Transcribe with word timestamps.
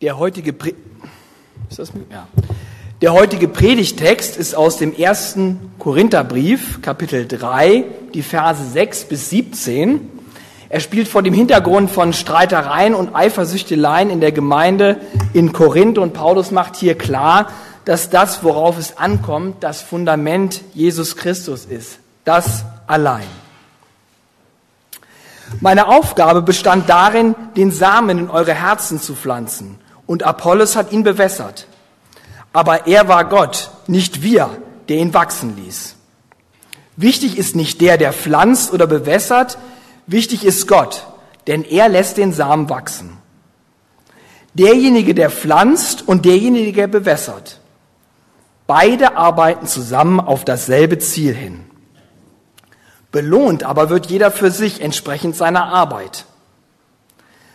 Der 0.00 0.16
heutige, 0.16 0.52
Pre 0.52 0.74
ja. 2.08 2.28
Der 3.02 3.12
heutige 3.12 3.48
Predigtext 3.48 4.36
ist 4.36 4.54
aus 4.54 4.76
dem 4.76 4.94
ersten 4.94 5.72
Korintherbrief, 5.80 6.80
Kapitel 6.82 7.26
3, 7.26 7.84
die 8.14 8.22
Verse 8.22 8.62
6 8.62 9.06
bis 9.06 9.28
17. 9.30 10.08
Er 10.68 10.78
spielt 10.78 11.08
vor 11.08 11.24
dem 11.24 11.34
Hintergrund 11.34 11.90
von 11.90 12.12
Streitereien 12.12 12.94
und 12.94 13.16
Eifersüchteleien 13.16 14.08
in 14.08 14.20
der 14.20 14.30
Gemeinde 14.30 15.00
in 15.32 15.52
Korinth 15.52 15.98
und 15.98 16.12
Paulus 16.12 16.52
macht 16.52 16.76
hier 16.76 16.96
klar, 16.96 17.50
dass 17.84 18.08
das, 18.08 18.44
worauf 18.44 18.78
es 18.78 18.98
ankommt, 18.98 19.64
das 19.64 19.82
Fundament 19.82 20.60
Jesus 20.74 21.16
Christus 21.16 21.64
ist. 21.64 21.98
Das 22.24 22.64
allein. 22.86 23.26
Meine 25.60 25.88
Aufgabe 25.88 26.42
bestand 26.42 26.88
darin, 26.88 27.34
den 27.56 27.72
Samen 27.72 28.16
in 28.16 28.30
eure 28.30 28.54
Herzen 28.54 29.00
zu 29.00 29.16
pflanzen 29.16 29.80
und 30.08 30.24
Apollos 30.24 30.74
hat 30.74 30.90
ihn 30.90 31.04
bewässert. 31.04 31.68
Aber 32.52 32.88
er 32.88 33.06
war 33.06 33.26
Gott, 33.26 33.70
nicht 33.86 34.22
wir, 34.22 34.50
der 34.88 34.96
ihn 34.96 35.14
wachsen 35.14 35.54
ließ. 35.56 35.94
Wichtig 36.96 37.38
ist 37.38 37.54
nicht 37.54 37.80
der, 37.80 37.98
der 37.98 38.12
pflanzt 38.12 38.72
oder 38.72 38.86
bewässert, 38.88 39.58
wichtig 40.06 40.44
ist 40.44 40.66
Gott, 40.66 41.06
denn 41.46 41.62
er 41.62 41.88
lässt 41.88 42.16
den 42.16 42.32
Samen 42.32 42.70
wachsen. 42.70 43.18
Derjenige, 44.54 45.14
der 45.14 45.30
pflanzt 45.30 46.08
und 46.08 46.24
derjenige, 46.24 46.72
der 46.72 46.88
bewässert. 46.88 47.60
Beide 48.66 49.16
arbeiten 49.16 49.66
zusammen 49.66 50.20
auf 50.20 50.44
dasselbe 50.44 50.98
Ziel 50.98 51.34
hin. 51.34 51.66
Belohnt 53.12 53.62
aber 53.62 53.90
wird 53.90 54.06
jeder 54.06 54.30
für 54.30 54.50
sich 54.50 54.80
entsprechend 54.80 55.36
seiner 55.36 55.66
Arbeit. 55.66 56.24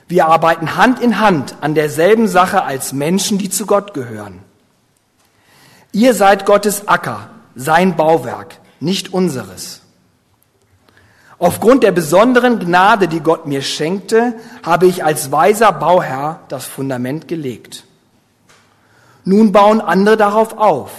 Wir 0.08 0.28
arbeiten 0.28 0.76
Hand 0.76 1.00
in 1.00 1.20
Hand 1.20 1.56
an 1.62 1.76
derselben 1.76 2.28
Sache 2.28 2.64
als 2.64 2.94
Menschen, 2.94 3.38
die 3.38 3.50
zu 3.50 3.66
Gott 3.66 3.94
gehören. 3.94 4.40
Ihr 5.92 6.14
seid 6.14 6.46
Gottes 6.46 6.88
Acker, 6.88 7.30
sein 7.56 7.96
Bauwerk, 7.96 8.60
nicht 8.80 9.14
unseres. 9.14 9.82
Aufgrund 11.40 11.84
der 11.84 11.92
besonderen 11.92 12.60
Gnade, 12.60 13.08
die 13.08 13.20
Gott 13.20 13.46
mir 13.46 13.62
schenkte, 13.62 14.34
habe 14.64 14.88
ich 14.88 15.04
als 15.04 15.32
weiser 15.32 15.72
Bauherr 15.72 16.40
das 16.48 16.66
Fundament 16.66 17.28
gelegt. 17.28 17.84
Nun 19.26 19.52
bauen 19.52 19.82
andere 19.82 20.18
darauf 20.18 20.58
auf. 20.58 20.92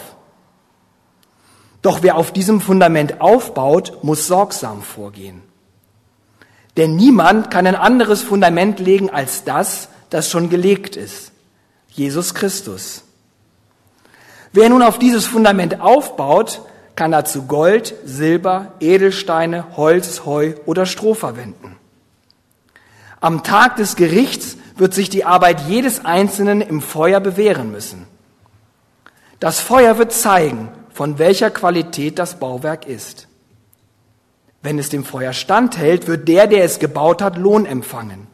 Doch 1.83 2.03
wer 2.03 2.17
auf 2.17 2.33
diesem 2.33 2.61
Fundament 2.61 3.21
aufbaut, 3.21 4.03
muss 4.03 4.27
sorgsam 4.27 4.83
vorgehen. 4.83 5.43
Denn 6.77 6.97
niemand 6.97 7.51
kann 7.51 7.67
ein 7.67 7.77
anderes 7.77 8.23
Fundament 8.23 8.81
legen 8.81 9.11
als 9.11 9.45
das, 9.45 9.89
das 10.11 10.31
schon 10.31 10.51
gelegt 10.51 10.97
ist. 10.97 11.33
Jesus 11.89 12.35
Christus. 12.35 13.05
Wer 14.53 14.69
nun 14.69 14.83
auf 14.83 14.99
dieses 14.99 15.27
Fundament 15.27 15.81
aufbaut, 15.81 16.63
kann 16.97 17.11
dazu 17.11 17.47
Gold, 17.47 17.95
Silber, 18.05 18.73
Edelsteine, 18.81 19.77
Holz, 19.77 20.25
Heu 20.25 20.55
oder 20.67 20.87
Stroh 20.87 21.15
verwenden. 21.15 21.77
Am 23.21 23.43
Tag 23.43 23.77
des 23.77 23.97
Gerichts 23.97 24.57
wird 24.77 24.95
sich 24.95 25.09
die 25.09 25.25
Arbeit 25.25 25.63
jedes 25.69 26.05
Einzelnen 26.05 26.61
im 26.61 26.83
Feuer 26.83 27.21
bewähren 27.21 27.71
müssen. 27.71 28.07
Das 29.41 29.61
Feuer 29.61 29.99
wird 29.99 30.13
zeigen, 30.13 30.69
von 30.93 31.19
welcher 31.19 31.51
Qualität 31.51 32.19
das 32.19 32.39
Bauwerk 32.39 32.87
ist. 32.87 33.27
Wenn 34.65 34.79
es 34.79 34.89
dem 34.89 35.05
Feuer 35.05 35.35
standhält, 35.35 36.07
wird 36.07 36.27
der, 36.27 36.47
der 36.47 36.65
es 36.65 36.79
gebaut 36.79 37.21
hat, 37.21 37.37
Lohn 37.37 37.67
empfangen. 37.67 38.27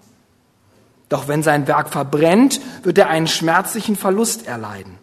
Doch 1.08 1.26
wenn 1.26 1.42
sein 1.42 1.66
Werk 1.66 1.88
verbrennt, 1.90 2.60
wird 2.84 2.98
er 2.98 3.08
einen 3.08 3.26
schmerzlichen 3.26 3.96
Verlust 3.96 4.46
erleiden. 4.46 4.96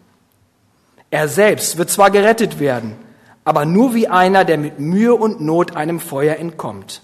Er 1.10 1.28
selbst 1.28 1.76
wird 1.76 1.90
zwar 1.90 2.10
gerettet 2.10 2.60
werden, 2.60 2.96
aber 3.44 3.66
nur 3.66 3.94
wie 3.94 4.08
einer, 4.08 4.46
der 4.46 4.56
mit 4.56 4.80
Mühe 4.80 5.14
und 5.14 5.42
Not 5.42 5.76
einem 5.76 6.00
Feuer 6.00 6.36
entkommt. 6.36 7.02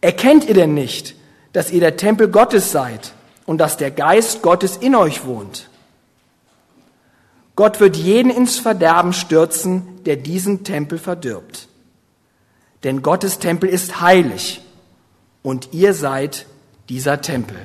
Erkennt 0.00 0.44
ihr 0.44 0.54
denn 0.54 0.72
nicht, 0.72 1.16
dass 1.52 1.72
ihr 1.72 1.80
der 1.80 1.96
Tempel 1.96 2.28
Gottes 2.28 2.70
seid 2.70 3.12
und 3.46 3.58
dass 3.58 3.76
der 3.76 3.90
Geist 3.90 4.42
Gottes 4.42 4.76
in 4.76 4.94
euch 4.94 5.26
wohnt? 5.26 5.68
Gott 7.56 7.80
wird 7.80 7.96
jeden 7.96 8.30
ins 8.30 8.60
Verderben 8.60 9.12
stürzen, 9.12 10.04
der 10.04 10.14
diesen 10.14 10.62
Tempel 10.62 11.00
verdirbt. 11.00 11.66
Denn 12.86 13.02
Gottes 13.02 13.40
Tempel 13.40 13.68
ist 13.68 14.00
heilig 14.00 14.60
und 15.42 15.70
ihr 15.72 15.92
seid 15.92 16.46
dieser 16.88 17.20
Tempel. 17.20 17.56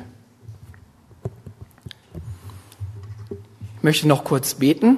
Ich 3.77 3.83
möchte 3.83 4.07
noch 4.07 4.23
kurz 4.23 4.55
beten. 4.55 4.97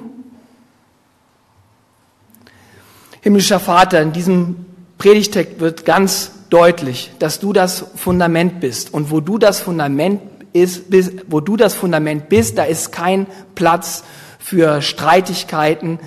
Himmlischer 3.20 3.60
Vater, 3.60 4.00
in 4.00 4.14
diesem 4.14 4.64
Predigtext 4.96 5.60
wird 5.60 5.84
ganz 5.84 6.30
deutlich, 6.48 7.10
dass 7.18 7.38
du 7.38 7.52
das 7.52 7.84
Fundament 7.94 8.60
bist. 8.60 8.94
Und 8.94 9.10
wo 9.10 9.20
du 9.20 9.36
das 9.36 9.60
Fundament 9.60 10.22
ist, 10.54 10.84
wo 11.26 11.40
du 11.40 11.58
das 11.58 11.74
Fundament 11.74 12.30
bist, 12.30 12.56
da 12.56 12.64
ist 12.64 12.92
kein 12.92 13.26
Platz 13.54 14.04
für 14.38 14.80
Streitigkeiten, 14.80 15.98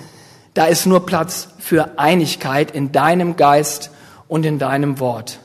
da 0.56 0.66
ist 0.66 0.88
nur 0.88 1.06
Platz 1.06 1.50
für 1.60 2.00
Einigkeit 2.00 2.72
in 2.72 2.92
deinem 2.92 3.36
Geist 3.36 3.92
und 4.28 4.46
in 4.46 4.60
deinem 4.60 5.00
Wort. 5.00 5.40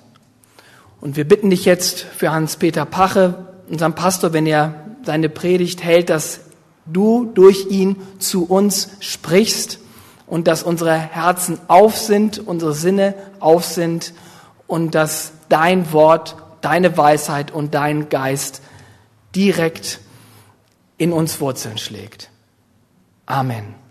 Und 1.00 1.16
wir 1.16 1.26
bitten 1.26 1.50
dich 1.50 1.64
jetzt 1.64 2.00
für 2.00 2.30
Hans-Peter 2.30 2.84
Pache, 2.84 3.46
unseren 3.68 3.94
Pastor, 3.94 4.32
wenn 4.32 4.46
er 4.46 4.74
seine 5.04 5.28
Predigt 5.28 5.82
hält, 5.82 6.10
dass 6.10 6.40
du 6.86 7.30
durch 7.34 7.66
ihn 7.70 7.96
zu 8.18 8.44
uns 8.44 8.90
sprichst 9.00 9.78
und 10.26 10.46
dass 10.46 10.62
unsere 10.62 10.96
Herzen 10.96 11.58
auf 11.68 11.96
sind, 11.96 12.38
unsere 12.46 12.74
Sinne 12.74 13.14
auf 13.40 13.64
sind 13.64 14.14
und 14.66 14.94
dass 14.94 15.32
dein 15.48 15.92
Wort, 15.92 16.36
deine 16.60 16.96
Weisheit 16.96 17.50
und 17.50 17.74
dein 17.74 18.08
Geist 18.08 18.62
direkt 19.34 20.00
in 20.98 21.12
uns 21.12 21.40
Wurzeln 21.40 21.78
schlägt. 21.78 22.30
Amen. 23.26 23.81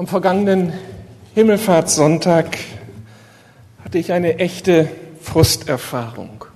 Am 0.00 0.06
vergangenen 0.06 0.72
Himmelfahrtssonntag 1.34 2.56
hatte 3.84 3.98
ich 3.98 4.12
eine 4.12 4.38
echte 4.38 4.88
Frusterfahrung. 5.20 6.46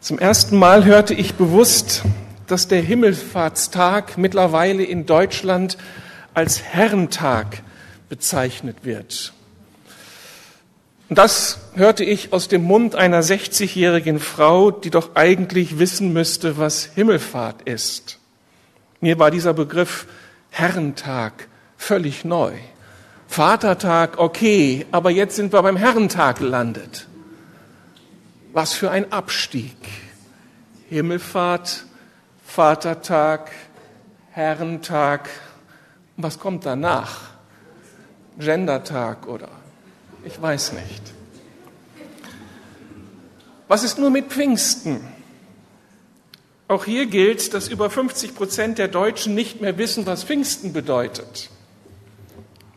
Zum 0.00 0.18
ersten 0.18 0.56
Mal 0.56 0.86
hörte 0.86 1.12
ich 1.12 1.34
bewusst, 1.34 2.04
dass 2.46 2.68
der 2.68 2.80
Himmelfahrtstag 2.80 4.16
mittlerweile 4.16 4.82
in 4.82 5.04
Deutschland 5.04 5.76
als 6.32 6.62
Herrentag 6.62 7.62
bezeichnet 8.08 8.78
wird. 8.82 9.34
Und 11.10 11.18
das 11.18 11.58
hörte 11.74 12.04
ich 12.04 12.32
aus 12.32 12.48
dem 12.48 12.64
Mund 12.64 12.94
einer 12.94 13.22
60-jährigen 13.22 14.20
Frau, 14.20 14.70
die 14.70 14.88
doch 14.88 15.16
eigentlich 15.16 15.78
wissen 15.78 16.14
müsste, 16.14 16.56
was 16.56 16.86
Himmelfahrt 16.94 17.60
ist. 17.68 18.18
Mir 19.02 19.18
war 19.18 19.30
dieser 19.30 19.52
Begriff 19.52 20.06
Herrentag 20.48 21.49
völlig 21.80 22.24
neu. 22.24 22.52
Vatertag, 23.26 24.18
okay, 24.18 24.86
aber 24.92 25.10
jetzt 25.10 25.36
sind 25.36 25.52
wir 25.52 25.62
beim 25.62 25.76
Herrentag 25.76 26.38
gelandet. 26.38 27.08
Was 28.52 28.74
für 28.74 28.90
ein 28.90 29.10
Abstieg. 29.12 29.76
Himmelfahrt, 30.88 31.86
Vatertag, 32.44 33.50
Herrentag. 34.30 35.30
Was 36.16 36.38
kommt 36.38 36.66
danach? 36.66 37.30
Gendertag 38.38 39.26
oder 39.26 39.48
ich 40.24 40.40
weiß 40.40 40.74
nicht. 40.74 41.02
Was 43.68 43.84
ist 43.84 43.98
nur 43.98 44.10
mit 44.10 44.26
Pfingsten? 44.26 45.00
Auch 46.68 46.84
hier 46.84 47.06
gilt, 47.06 47.54
dass 47.54 47.68
über 47.68 47.88
50 47.88 48.34
Prozent 48.34 48.78
der 48.78 48.88
Deutschen 48.88 49.34
nicht 49.34 49.60
mehr 49.60 49.78
wissen, 49.78 50.06
was 50.06 50.24
Pfingsten 50.24 50.72
bedeutet. 50.72 51.50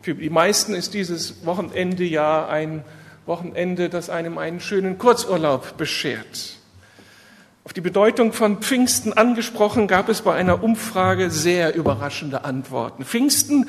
Für 0.04 0.14
die 0.14 0.28
meisten 0.28 0.74
ist 0.74 0.92
dieses 0.92 1.46
Wochenende 1.46 2.04
ja 2.04 2.46
ein 2.46 2.84
Wochenende, 3.24 3.88
das 3.88 4.10
einem 4.10 4.36
einen 4.36 4.60
schönen 4.60 4.98
Kurzurlaub 4.98 5.78
beschert. 5.78 6.58
Auf 7.64 7.72
die 7.72 7.80
Bedeutung 7.80 8.34
von 8.34 8.58
Pfingsten 8.58 9.14
angesprochen, 9.14 9.88
gab 9.88 10.10
es 10.10 10.20
bei 10.20 10.34
einer 10.34 10.62
Umfrage 10.62 11.30
sehr 11.30 11.74
überraschende 11.74 12.44
Antworten. 12.44 13.06
Pfingsten, 13.06 13.66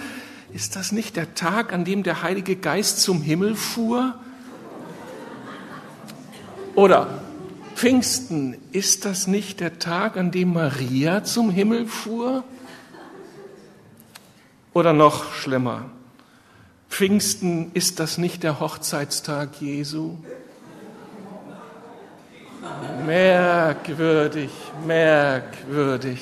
ist 0.53 0.75
das 0.75 0.91
nicht 0.91 1.15
der 1.15 1.35
Tag, 1.35 1.71
an 1.71 1.85
dem 1.85 2.03
der 2.03 2.21
Heilige 2.21 2.57
Geist 2.57 3.01
zum 3.01 3.21
Himmel 3.21 3.55
fuhr? 3.55 4.15
Oder 6.75 7.23
Pfingsten, 7.75 8.57
ist 8.73 9.05
das 9.05 9.27
nicht 9.27 9.61
der 9.61 9.79
Tag, 9.79 10.17
an 10.17 10.31
dem 10.31 10.51
Maria 10.51 11.23
zum 11.23 11.49
Himmel 11.49 11.87
fuhr? 11.87 12.43
Oder 14.73 14.91
noch 14.91 15.31
schlimmer, 15.31 15.85
Pfingsten, 16.95 17.71
ist 17.73 17.99
das 17.99 18.17
nicht 18.17 18.43
der 18.43 18.61
Hochzeitstag 18.61 19.59
Jesu? 19.59 20.15
Merkwürdig, 23.05 24.49
merkwürdig. 24.87 26.21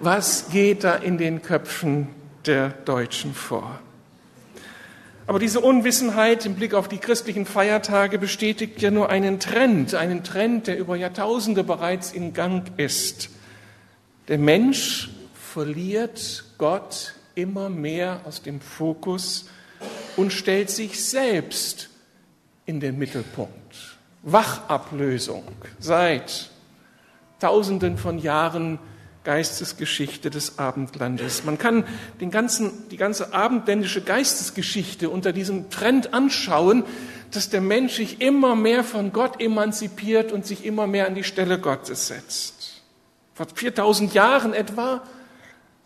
Was 0.00 0.48
geht 0.48 0.82
da 0.82 0.96
in 0.96 1.18
den 1.18 1.40
Köpfen 1.40 2.08
der 2.46 2.70
Deutschen 2.70 3.32
vor? 3.32 3.78
Aber 5.28 5.38
diese 5.38 5.60
Unwissenheit 5.60 6.44
im 6.46 6.56
Blick 6.56 6.74
auf 6.74 6.88
die 6.88 6.98
christlichen 6.98 7.46
Feiertage 7.46 8.18
bestätigt 8.18 8.82
ja 8.82 8.90
nur 8.90 9.08
einen 9.08 9.38
Trend, 9.38 9.94
einen 9.94 10.24
Trend, 10.24 10.66
der 10.66 10.78
über 10.78 10.96
Jahrtausende 10.96 11.62
bereits 11.62 12.10
in 12.10 12.32
Gang 12.32 12.72
ist. 12.76 13.30
Der 14.26 14.38
Mensch 14.38 15.10
verliert 15.32 16.42
Gott 16.58 17.14
immer 17.34 17.68
mehr 17.68 18.20
aus 18.24 18.42
dem 18.42 18.60
Fokus 18.60 19.46
und 20.16 20.32
stellt 20.32 20.70
sich 20.70 21.04
selbst 21.04 21.90
in 22.66 22.80
den 22.80 22.98
Mittelpunkt. 22.98 23.52
Wachablösung 24.22 25.44
seit 25.78 26.50
Tausenden 27.40 27.98
von 27.98 28.18
Jahren 28.18 28.78
Geistesgeschichte 29.24 30.28
des 30.28 30.58
Abendlandes. 30.58 31.44
Man 31.44 31.58
kann 31.58 31.84
den 32.20 32.30
ganzen, 32.30 32.88
die 32.90 32.98
ganze 32.98 33.32
abendländische 33.32 34.02
Geistesgeschichte 34.02 35.08
unter 35.08 35.32
diesem 35.32 35.70
Trend 35.70 36.12
anschauen, 36.12 36.84
dass 37.30 37.48
der 37.48 37.62
Mensch 37.62 37.94
sich 37.94 38.20
immer 38.20 38.54
mehr 38.54 38.84
von 38.84 39.12
Gott 39.12 39.40
emanzipiert 39.40 40.30
und 40.30 40.46
sich 40.46 40.64
immer 40.64 40.86
mehr 40.86 41.06
an 41.06 41.14
die 41.14 41.24
Stelle 41.24 41.58
Gottes 41.58 42.06
setzt. 42.08 42.82
Vor 43.34 43.46
4000 43.52 44.14
Jahren 44.14 44.52
etwa, 44.52 45.02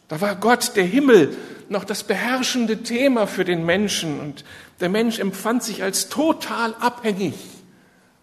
da 0.09 0.21
war 0.21 0.37
Gott, 0.37 0.73
der 0.75 0.85
Himmel, 0.85 1.37
noch 1.69 1.85
das 1.85 2.03
beherrschende 2.03 2.83
Thema 2.83 3.27
für 3.27 3.45
den 3.45 3.65
Menschen 3.65 4.21
und 4.21 4.45
der 4.81 4.89
Mensch 4.89 5.19
empfand 5.19 5.63
sich 5.63 5.83
als 5.83 6.09
total 6.09 6.75
abhängig 6.81 7.35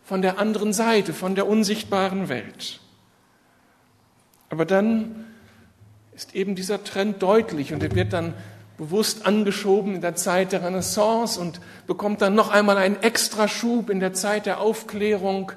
von 0.04 0.22
der 0.22 0.40
anderen 0.40 0.74
Seite, 0.74 1.14
von 1.14 1.36
der 1.36 1.48
unsichtbaren 1.48 2.30
Welt. 2.30 2.80
Aber 4.50 4.66
dann 4.66 5.26
ist 6.16 6.34
eben 6.34 6.56
dieser 6.56 6.84
Trend 6.84 7.22
deutlich 7.22 7.74
und 7.74 7.84
er 7.84 7.94
wird 7.94 8.14
dann 8.14 8.34
bewusst 8.78 9.26
angeschoben 9.26 9.96
in 9.96 10.02
der 10.02 10.16
Zeit 10.16 10.52
der 10.52 10.64
Renaissance 10.64 11.40
und 11.40 11.60
bekommt 11.88 12.22
dann 12.22 12.36
noch 12.36 12.50
einmal 12.50 12.78
einen 12.78 13.02
Extraschub 13.02 13.90
in 13.90 14.00
der 14.00 14.14
Zeit 14.14 14.46
der 14.46 14.60
Aufklärung. 14.60 15.52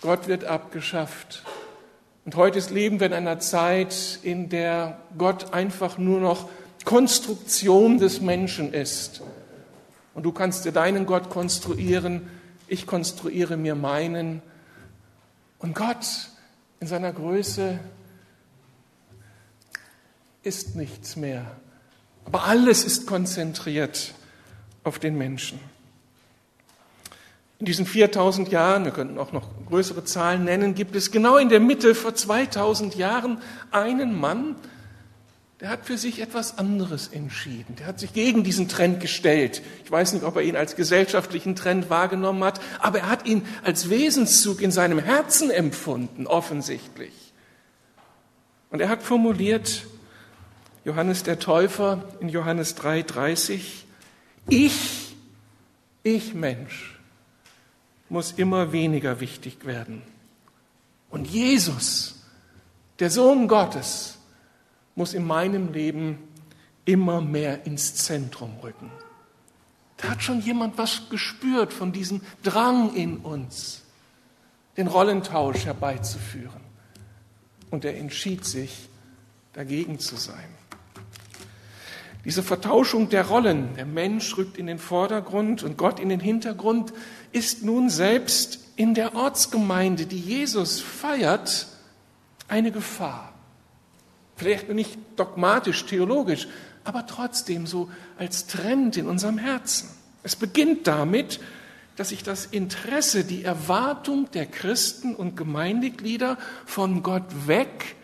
Gott 0.00 0.26
wird 0.26 0.44
abgeschafft. 0.44 1.44
Und 2.24 2.36
heute 2.36 2.60
leben 2.72 3.00
wir 3.00 3.08
in 3.08 3.12
einer 3.12 3.40
Zeit, 3.40 4.20
in 4.22 4.48
der 4.48 4.98
Gott 5.18 5.52
einfach 5.52 5.98
nur 5.98 6.20
noch 6.20 6.48
Konstruktion 6.84 7.98
des 7.98 8.20
Menschen 8.20 8.72
ist. 8.72 9.22
Und 10.14 10.24
du 10.24 10.32
kannst 10.32 10.64
dir 10.64 10.72
deinen 10.72 11.06
Gott 11.06 11.30
konstruieren, 11.30 12.28
ich 12.68 12.86
konstruiere 12.86 13.56
mir 13.56 13.74
meinen. 13.74 14.40
Und 15.58 15.74
Gott 15.74 16.06
in 16.80 16.86
seiner 16.86 17.12
Größe 17.12 17.78
ist 20.42 20.76
nichts 20.76 21.16
mehr. 21.16 21.50
Aber 22.24 22.44
alles 22.44 22.84
ist 22.84 23.06
konzentriert 23.06 24.14
auf 24.84 24.98
den 24.98 25.16
Menschen. 25.16 25.60
In 27.62 27.66
diesen 27.66 27.86
4000 27.86 28.50
Jahren, 28.50 28.84
wir 28.84 28.90
könnten 28.90 29.16
auch 29.18 29.30
noch 29.30 29.48
größere 29.68 30.02
Zahlen 30.02 30.42
nennen, 30.42 30.74
gibt 30.74 30.96
es 30.96 31.12
genau 31.12 31.36
in 31.36 31.48
der 31.48 31.60
Mitte 31.60 31.94
vor 31.94 32.12
2000 32.12 32.96
Jahren 32.96 33.38
einen 33.70 34.18
Mann, 34.18 34.56
der 35.60 35.68
hat 35.68 35.86
für 35.86 35.96
sich 35.96 36.20
etwas 36.20 36.58
anderes 36.58 37.06
entschieden. 37.06 37.76
Der 37.76 37.86
hat 37.86 38.00
sich 38.00 38.12
gegen 38.12 38.42
diesen 38.42 38.66
Trend 38.66 38.98
gestellt. 38.98 39.62
Ich 39.84 39.92
weiß 39.92 40.12
nicht, 40.12 40.24
ob 40.24 40.34
er 40.34 40.42
ihn 40.42 40.56
als 40.56 40.74
gesellschaftlichen 40.74 41.54
Trend 41.54 41.88
wahrgenommen 41.88 42.42
hat, 42.42 42.60
aber 42.80 42.98
er 42.98 43.08
hat 43.08 43.26
ihn 43.26 43.46
als 43.62 43.88
Wesenszug 43.88 44.60
in 44.60 44.72
seinem 44.72 44.98
Herzen 44.98 45.52
empfunden, 45.52 46.26
offensichtlich. 46.26 47.12
Und 48.70 48.80
er 48.80 48.88
hat 48.88 49.04
formuliert, 49.04 49.86
Johannes 50.84 51.22
der 51.22 51.38
Täufer 51.38 52.02
in 52.18 52.28
Johannes 52.28 52.76
3:30, 52.76 53.84
ich, 54.48 55.14
ich 56.02 56.34
Mensch, 56.34 56.98
muss 58.12 58.32
immer 58.32 58.72
weniger 58.72 59.20
wichtig 59.20 59.64
werden. 59.64 60.02
Und 61.08 61.26
Jesus, 61.26 62.22
der 62.98 63.10
Sohn 63.10 63.48
Gottes, 63.48 64.18
muss 64.94 65.14
in 65.14 65.26
meinem 65.26 65.72
Leben 65.72 66.18
immer 66.84 67.22
mehr 67.22 67.64
ins 67.64 67.94
Zentrum 67.94 68.58
rücken. 68.62 68.90
Da 69.96 70.10
hat 70.10 70.22
schon 70.22 70.42
jemand 70.42 70.76
was 70.76 71.08
gespürt 71.08 71.72
von 71.72 71.92
diesem 71.92 72.20
Drang 72.42 72.94
in 72.94 73.16
uns, 73.18 73.82
den 74.76 74.88
Rollentausch 74.88 75.64
herbeizuführen. 75.64 76.60
Und 77.70 77.86
er 77.86 77.96
entschied 77.96 78.44
sich, 78.44 78.88
dagegen 79.54 79.98
zu 79.98 80.16
sein. 80.16 80.48
Diese 82.24 82.42
Vertauschung 82.42 83.08
der 83.08 83.26
Rollen, 83.26 83.74
der 83.74 83.86
Mensch 83.86 84.36
rückt 84.36 84.56
in 84.56 84.68
den 84.68 84.78
Vordergrund 84.78 85.64
und 85.64 85.76
Gott 85.76 85.98
in 85.98 86.08
den 86.08 86.20
Hintergrund, 86.20 86.92
ist 87.32 87.64
nun 87.64 87.90
selbst 87.90 88.60
in 88.76 88.94
der 88.94 89.14
Ortsgemeinde, 89.14 90.06
die 90.06 90.20
Jesus 90.20 90.80
feiert, 90.80 91.66
eine 92.46 92.70
Gefahr. 92.70 93.32
Vielleicht 94.36 94.68
nicht 94.68 94.98
dogmatisch, 95.16 95.84
theologisch, 95.86 96.46
aber 96.84 97.06
trotzdem 97.06 97.66
so 97.66 97.90
als 98.18 98.46
Trend 98.46 98.96
in 98.96 99.06
unserem 99.06 99.38
Herzen. 99.38 99.88
Es 100.22 100.36
beginnt 100.36 100.86
damit, 100.86 101.40
dass 101.96 102.10
sich 102.10 102.22
das 102.22 102.46
Interesse, 102.46 103.24
die 103.24 103.44
Erwartung 103.44 104.30
der 104.32 104.46
Christen 104.46 105.14
und 105.14 105.36
Gemeindeglieder 105.36 106.38
von 106.66 107.02
Gott 107.02 107.46
weg 107.46 107.96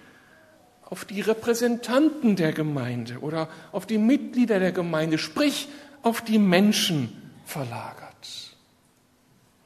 auf 0.91 1.05
die 1.05 1.21
Repräsentanten 1.21 2.35
der 2.37 2.53
Gemeinde 2.53 3.19
oder 3.19 3.49
auf 3.73 3.87
die 3.87 3.99
Mitglieder 3.99 4.59
der 4.59 4.73
Gemeinde, 4.73 5.19
sprich 5.19 5.69
auf 6.03 6.23
die 6.23 6.39
Menschen 6.39 7.13
verlagert. 7.45 8.57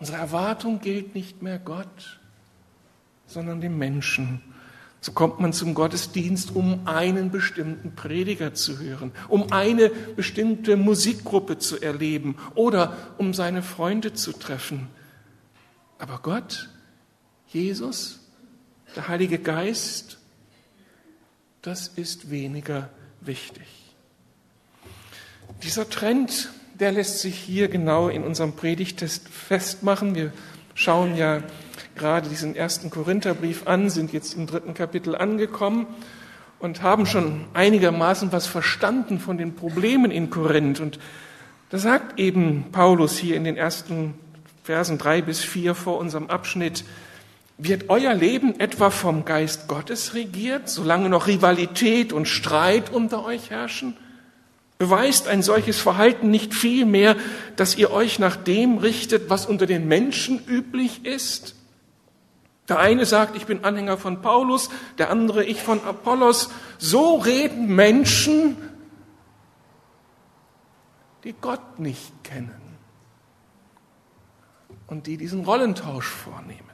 Unsere 0.00 0.18
Erwartung 0.18 0.80
gilt 0.80 1.14
nicht 1.14 1.40
mehr 1.40 1.61
Gott, 1.61 2.18
sondern 3.28 3.61
dem 3.61 3.78
Menschen. 3.78 4.42
So 5.00 5.12
kommt 5.12 5.38
man 5.38 5.52
zum 5.52 5.75
Gottesdienst, 5.75 6.56
um 6.56 6.88
einen 6.88 7.30
bestimmten 7.30 7.94
Prediger 7.94 8.54
zu 8.54 8.80
hören, 8.80 9.12
um 9.28 9.52
eine 9.52 9.90
bestimmte 9.90 10.76
Musikgruppe 10.76 11.58
zu 11.58 11.80
erleben 11.80 12.37
oder 12.56 12.96
um 13.18 13.32
seine 13.32 13.62
Freunde 13.62 14.12
zu 14.12 14.32
treffen. 14.32 14.88
Aber 15.99 16.18
Gott, 16.20 16.68
Jesus, 17.46 18.18
der 18.96 19.06
Heilige 19.06 19.38
Geist, 19.38 20.18
das 21.62 21.88
ist 21.88 22.31
weniger 22.31 22.90
wichtig. 23.21 23.66
Dieser 25.62 25.88
Trend, 25.88 26.50
der 26.81 26.90
lässt 26.90 27.21
sich 27.21 27.38
hier 27.38 27.69
genau 27.69 28.09
in 28.09 28.25
unserem 28.25 28.54
Predigtest 28.54 29.28
festmachen. 29.28 30.16
Wir 30.16 30.33
schauen 30.75 31.16
ja 31.16 31.42
gerade 31.95 32.28
diesen 32.28 32.57
ersten 32.57 32.90
Korintherbrief 32.90 33.66
an, 33.66 33.90
sind 33.90 34.12
jetzt 34.12 34.35
im 34.35 34.49
dritten 34.49 34.75
Kapitel 34.75 35.14
angekommen 35.14 35.87
und 36.59 36.83
haben 36.83 37.07
schon 37.07 37.45
einigermaßen 37.54 38.33
was 38.33 38.47
verstanden 38.47 39.21
von 39.21 39.38
den 39.38 39.54
Problemen 39.54 40.11
in 40.11 40.31
Korinth. 40.31 40.81
Und 40.81 40.99
da 41.71 41.78
sagt 41.78 42.19
eben 42.19 42.66
Paulus 42.73 43.19
hier 43.19 43.37
in 43.37 43.45
den 43.45 43.57
ersten 43.57 44.14
Versen 44.64 44.99
drei 44.99 45.23
bis 45.23 45.40
vier 45.40 45.75
vor 45.75 45.99
unserem 45.99 46.28
Abschnitt, 46.28 46.85
wird 47.64 47.90
euer 47.90 48.12
Leben 48.12 48.59
etwa 48.59 48.90
vom 48.90 49.25
Geist 49.25 49.69
Gottes 49.69 50.14
regiert, 50.14 50.69
solange 50.69 51.09
noch 51.09 51.28
Rivalität 51.28 52.12
und 52.12 52.26
Streit 52.26 52.90
unter 52.90 53.25
euch 53.25 53.50
herrschen? 53.50 53.97
Beweist 54.78 55.28
ein 55.28 55.42
solches 55.42 55.78
Verhalten 55.78 56.31
nicht 56.31 56.54
vielmehr, 56.54 57.16
dass 57.54 57.76
ihr 57.76 57.92
euch 57.92 58.19
nach 58.19 58.35
dem 58.35 58.78
richtet, 58.78 59.31
was 59.31 59.47
unter 59.47 59.66
den 59.66 59.87
Menschen 59.87 60.45
üblich 60.45 61.04
ist? 61.04 61.54
Der 62.69 62.81
eine 62.81 63.07
sagt, 63.07 63.37
ich 63.37 63.47
bin 63.47 63.64
Anhänger 63.64 63.97
von 63.97 64.23
Paulus, 64.23 64.69
der 64.99 65.11
andere, 65.11 65.45
ich 65.45 65.62
von 65.62 65.85
Apollos. 65.85 66.50
So 66.78 67.19
reden 67.19 67.75
Menschen, 67.75 68.57
die 71.23 71.35
Gott 71.40 71.78
nicht 71.78 72.25
kennen 72.25 72.61
und 74.88 75.07
die 75.07 75.16
diesen 75.16 75.45
Rollentausch 75.45 76.09
vornehmen. 76.09 76.71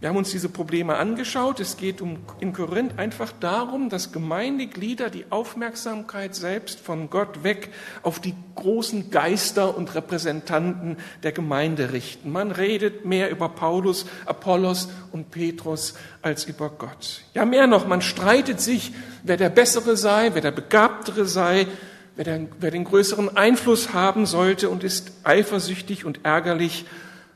Wir 0.00 0.10
haben 0.10 0.16
uns 0.16 0.30
diese 0.30 0.48
Probleme 0.48 0.96
angeschaut. 0.96 1.58
Es 1.58 1.76
geht 1.76 2.00
um, 2.00 2.18
in 2.38 2.52
Korinth 2.52 3.00
einfach 3.00 3.32
darum, 3.40 3.88
dass 3.88 4.12
Gemeindeglieder 4.12 5.10
die 5.10 5.24
Aufmerksamkeit 5.30 6.36
selbst 6.36 6.78
von 6.78 7.10
Gott 7.10 7.42
weg 7.42 7.70
auf 8.04 8.20
die 8.20 8.34
großen 8.54 9.10
Geister 9.10 9.76
und 9.76 9.96
Repräsentanten 9.96 10.98
der 11.24 11.32
Gemeinde 11.32 11.92
richten. 11.92 12.30
Man 12.30 12.52
redet 12.52 13.06
mehr 13.06 13.28
über 13.28 13.48
Paulus, 13.48 14.06
Apollos 14.24 14.88
und 15.10 15.32
Petrus 15.32 15.94
als 16.22 16.44
über 16.44 16.70
Gott. 16.70 17.22
Ja, 17.34 17.44
mehr 17.44 17.66
noch, 17.66 17.88
man 17.88 18.00
streitet 18.00 18.60
sich, 18.60 18.92
wer 19.24 19.36
der 19.36 19.50
Bessere 19.50 19.96
sei, 19.96 20.30
wer 20.32 20.42
der 20.42 20.52
Begabtere 20.52 21.24
sei, 21.24 21.66
wer, 22.14 22.24
der, 22.24 22.46
wer 22.60 22.70
den 22.70 22.84
größeren 22.84 23.36
Einfluss 23.36 23.92
haben 23.94 24.26
sollte 24.26 24.68
und 24.68 24.84
ist 24.84 25.10
eifersüchtig 25.24 26.04
und 26.04 26.20
ärgerlich 26.24 26.84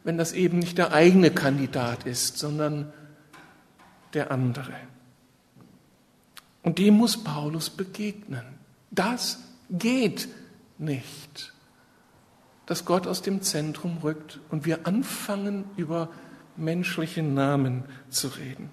wenn 0.05 0.19
das 0.19 0.33
eben 0.33 0.59
nicht 0.59 0.79
der 0.79 0.93
eigene 0.93 1.31
Kandidat 1.31 2.05
ist, 2.05 2.39
sondern 2.39 2.93
der 4.15 4.31
andere. 4.31 4.75
Und 6.63 6.79
dem 6.79 6.95
muss 6.95 7.23
Paulus 7.23 7.71
begegnen. 7.71 8.45
Das 8.91 9.39
geht 9.71 10.29
nicht, 10.79 11.53
dass 12.67 12.85
Gott 12.85 13.07
aus 13.07 13.23
dem 13.23 13.43
Zentrum 13.43 13.99
rückt 13.99 14.41
und 14.51 14.65
wir 14.67 14.87
anfangen, 14.87 15.65
über 15.77 16.09
menschliche 16.57 17.23
Namen 17.23 17.85
zu 18.11 18.29
reden. 18.29 18.71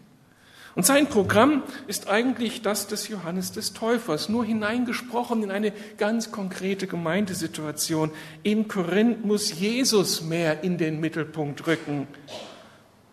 Und 0.76 0.86
sein 0.86 1.08
Programm 1.08 1.64
ist 1.88 2.08
eigentlich 2.08 2.62
das 2.62 2.88
des 2.88 3.08
Johannes 3.08 3.52
des 3.52 3.74
Täufers, 3.74 4.30
nur 4.30 4.46
hineingesprochen 4.46 5.44
in 5.44 5.52
eine 5.52 5.74
ganz 5.98 6.32
konkrete 6.32 6.88
Gemeindesituation. 6.88 8.12
In 8.44 8.68
Korinth 8.68 9.26
muss 9.26 9.60
Jesus 9.60 10.22
mehr 10.22 10.64
in 10.64 10.78
den 10.78 11.00
Mittelpunkt 11.00 11.66
rücken 11.68 12.08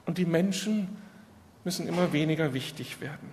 und 0.05 0.19
die 0.19 0.27
Menschen 0.27 0.89
müssen 1.65 1.89
immer 1.89 2.13
weniger 2.13 2.55
wichtig 2.55 3.01
werden. 3.01 3.31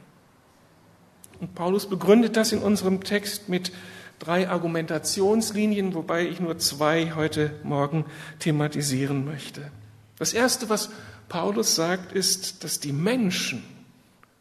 Und 1.40 1.56
Paulus 1.56 1.90
begründet 1.90 2.38
das 2.38 2.52
in 2.52 2.60
unserem 2.60 3.04
Text 3.04 3.50
mit 3.50 3.72
drei 4.20 4.48
Argumentationslinien, 4.48 5.94
wobei 5.94 6.26
ich 6.28 6.40
nur 6.40 6.58
zwei 6.58 7.12
heute 7.16 7.52
Morgen 7.64 8.06
thematisieren 8.40 9.26
möchte. 9.26 9.70
Das 10.18 10.34
Erste, 10.34 10.70
was 10.70 10.90
Paulus 11.28 11.76
sagt, 11.76 12.14
ist, 12.14 12.64
dass 12.64 12.80
die 12.80 12.94
Menschen 12.94 13.64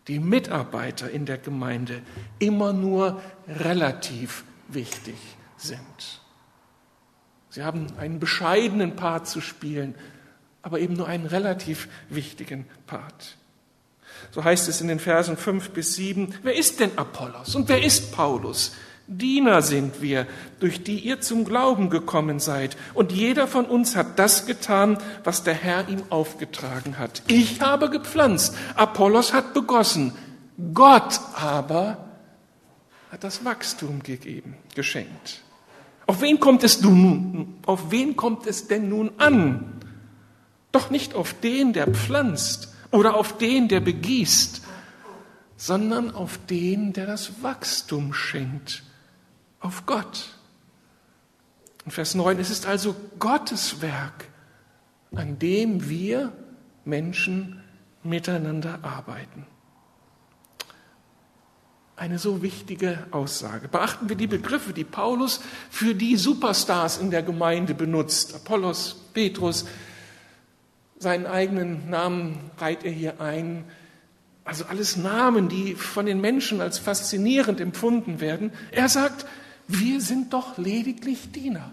die 0.09 0.18
Mitarbeiter 0.18 1.11
in 1.11 1.26
der 1.26 1.38
Gemeinde 1.38 2.02
immer 2.38 2.73
nur 2.73 3.21
relativ 3.47 4.44
wichtig 4.68 5.16
sind. 5.56 6.21
Sie 7.50 7.62
haben 7.62 7.87
einen 7.99 8.18
bescheidenen 8.18 8.97
Part 8.97 9.28
zu 9.28 9.40
spielen, 9.40 9.94
aber 10.62 10.80
eben 10.80 10.94
nur 10.94 11.06
einen 11.06 11.26
relativ 11.26 11.88
wichtigen 12.09 12.66
Part. 12.87 13.37
So 14.30 14.42
heißt 14.42 14.68
es 14.68 14.80
in 14.80 14.88
den 14.88 15.00
Versen 15.00 15.37
5 15.37 15.71
bis 15.71 15.94
7, 15.94 16.35
wer 16.42 16.56
ist 16.56 16.80
denn 16.80 16.97
Apollos 16.97 17.54
und 17.54 17.68
wer 17.68 17.82
ist 17.82 18.12
Paulus? 18.12 18.73
Diener 19.19 19.62
sind 19.62 20.00
wir, 20.00 20.26
durch 20.61 20.83
die 20.83 20.99
ihr 20.99 21.21
zum 21.21 21.45
Glauben 21.45 21.90
gekommen 21.90 22.40
seid. 22.40 22.76
Und 22.95 23.12
jeder 23.12 23.47
von 23.47 23.66
uns 23.66 23.97
hat 23.97 24.19
das 24.19 24.47
getan, 24.47 24.99
was 25.25 25.42
der 25.42 25.54
Herr 25.54 25.88
ihm 25.88 26.02
aufgetragen 26.11 26.99
hat. 26.99 27.23
Ich 27.26 27.61
habe 27.61 27.90
gepflanzt, 27.90 28.57
Apollos 28.75 29.33
hat 29.33 29.54
begossen, 29.54 30.12
Gott 30.75 31.21
aber 31.35 32.09
hat 33.11 33.25
das 33.25 33.45
Wachstum 33.45 34.02
gegeben, 34.02 34.57
geschenkt. 34.75 35.42
Auf 36.07 36.21
wen 36.21 36.40
kommt 36.40 36.64
es 36.64 36.81
nun, 36.81 37.59
auf 37.66 37.90
wen 37.90 38.16
kommt 38.16 38.47
es 38.47 38.69
denn 38.69 38.88
nun 38.88 39.12
an? 39.19 39.81
Doch 40.73 40.90
nicht 40.90 41.14
auf 41.14 41.35
den, 41.35 41.73
der 41.73 41.88
pflanzt 41.88 42.73
oder 42.90 43.14
auf 43.14 43.37
den, 43.37 43.69
der 43.69 43.81
begießt, 43.81 44.62
sondern 45.57 46.14
auf 46.14 46.38
den, 46.49 46.92
der 46.92 47.07
das 47.07 47.42
Wachstum 47.42 48.14
schenkt 48.14 48.83
auf 49.62 49.87
Gott. 49.87 50.28
In 51.85 51.90
Vers 51.90 52.14
9, 52.14 52.38
es 52.38 52.50
ist 52.50 52.66
also 52.66 52.95
Gottes 53.19 53.81
Werk, 53.81 54.26
an 55.14 55.38
dem 55.38 55.88
wir 55.88 56.33
Menschen 56.85 57.62
miteinander 58.02 58.81
arbeiten. 58.83 59.47
Eine 61.97 62.19
so 62.19 62.42
wichtige 62.42 63.07
Aussage. 63.11 63.69
Beachten 63.69 64.09
wir 64.09 64.16
die 64.16 64.26
Begriffe, 64.26 64.73
die 64.73 64.85
Paulus 64.85 65.40
für 65.71 65.95
die 65.95 66.16
Superstars 66.16 66.99
in 66.99 67.11
der 67.11 67.23
Gemeinde 67.23 67.75
benutzt. 67.75 68.35
Apollos, 68.35 68.97
Petrus, 69.12 69.66
seinen 70.99 71.26
eigenen 71.26 71.90
Namen 71.90 72.50
reiht 72.59 72.85
er 72.85 72.90
hier 72.90 73.21
ein. 73.21 73.64
Also 74.45 74.64
alles 74.64 74.97
Namen, 74.97 75.49
die 75.49 75.75
von 75.75 76.07
den 76.07 76.21
Menschen 76.21 76.61
als 76.61 76.78
faszinierend 76.78 77.61
empfunden 77.61 78.21
werden. 78.21 78.52
Er 78.73 78.88
sagt, 78.88 79.26
wir 79.73 80.00
sind 80.00 80.33
doch 80.33 80.59
lediglich 80.59 81.33
Diener. 81.33 81.73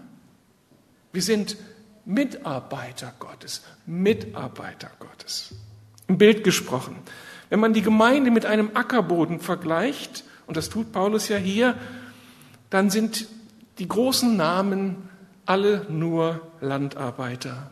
Wir 1.12 1.22
sind 1.22 1.56
Mitarbeiter 2.04 3.12
Gottes, 3.18 3.62
Mitarbeiter 3.86 4.90
Gottes. 4.98 5.54
Im 6.08 6.18
Bild 6.18 6.44
gesprochen. 6.44 6.96
Wenn 7.50 7.60
man 7.60 7.72
die 7.72 7.82
Gemeinde 7.82 8.30
mit 8.30 8.46
einem 8.46 8.70
Ackerboden 8.74 9.40
vergleicht, 9.40 10.24
und 10.46 10.56
das 10.56 10.68
tut 10.68 10.92
Paulus 10.92 11.28
ja 11.28 11.36
hier, 11.36 11.76
dann 12.70 12.90
sind 12.90 13.28
die 13.78 13.88
großen 13.88 14.36
Namen 14.36 15.08
alle 15.46 15.86
nur 15.88 16.40
Landarbeiter. 16.60 17.70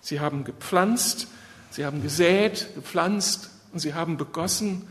Sie 0.00 0.20
haben 0.20 0.44
gepflanzt, 0.44 1.28
sie 1.70 1.84
haben 1.84 2.02
gesät, 2.02 2.68
gepflanzt 2.74 3.50
und 3.72 3.78
sie 3.78 3.94
haben 3.94 4.16
begossen 4.16 4.88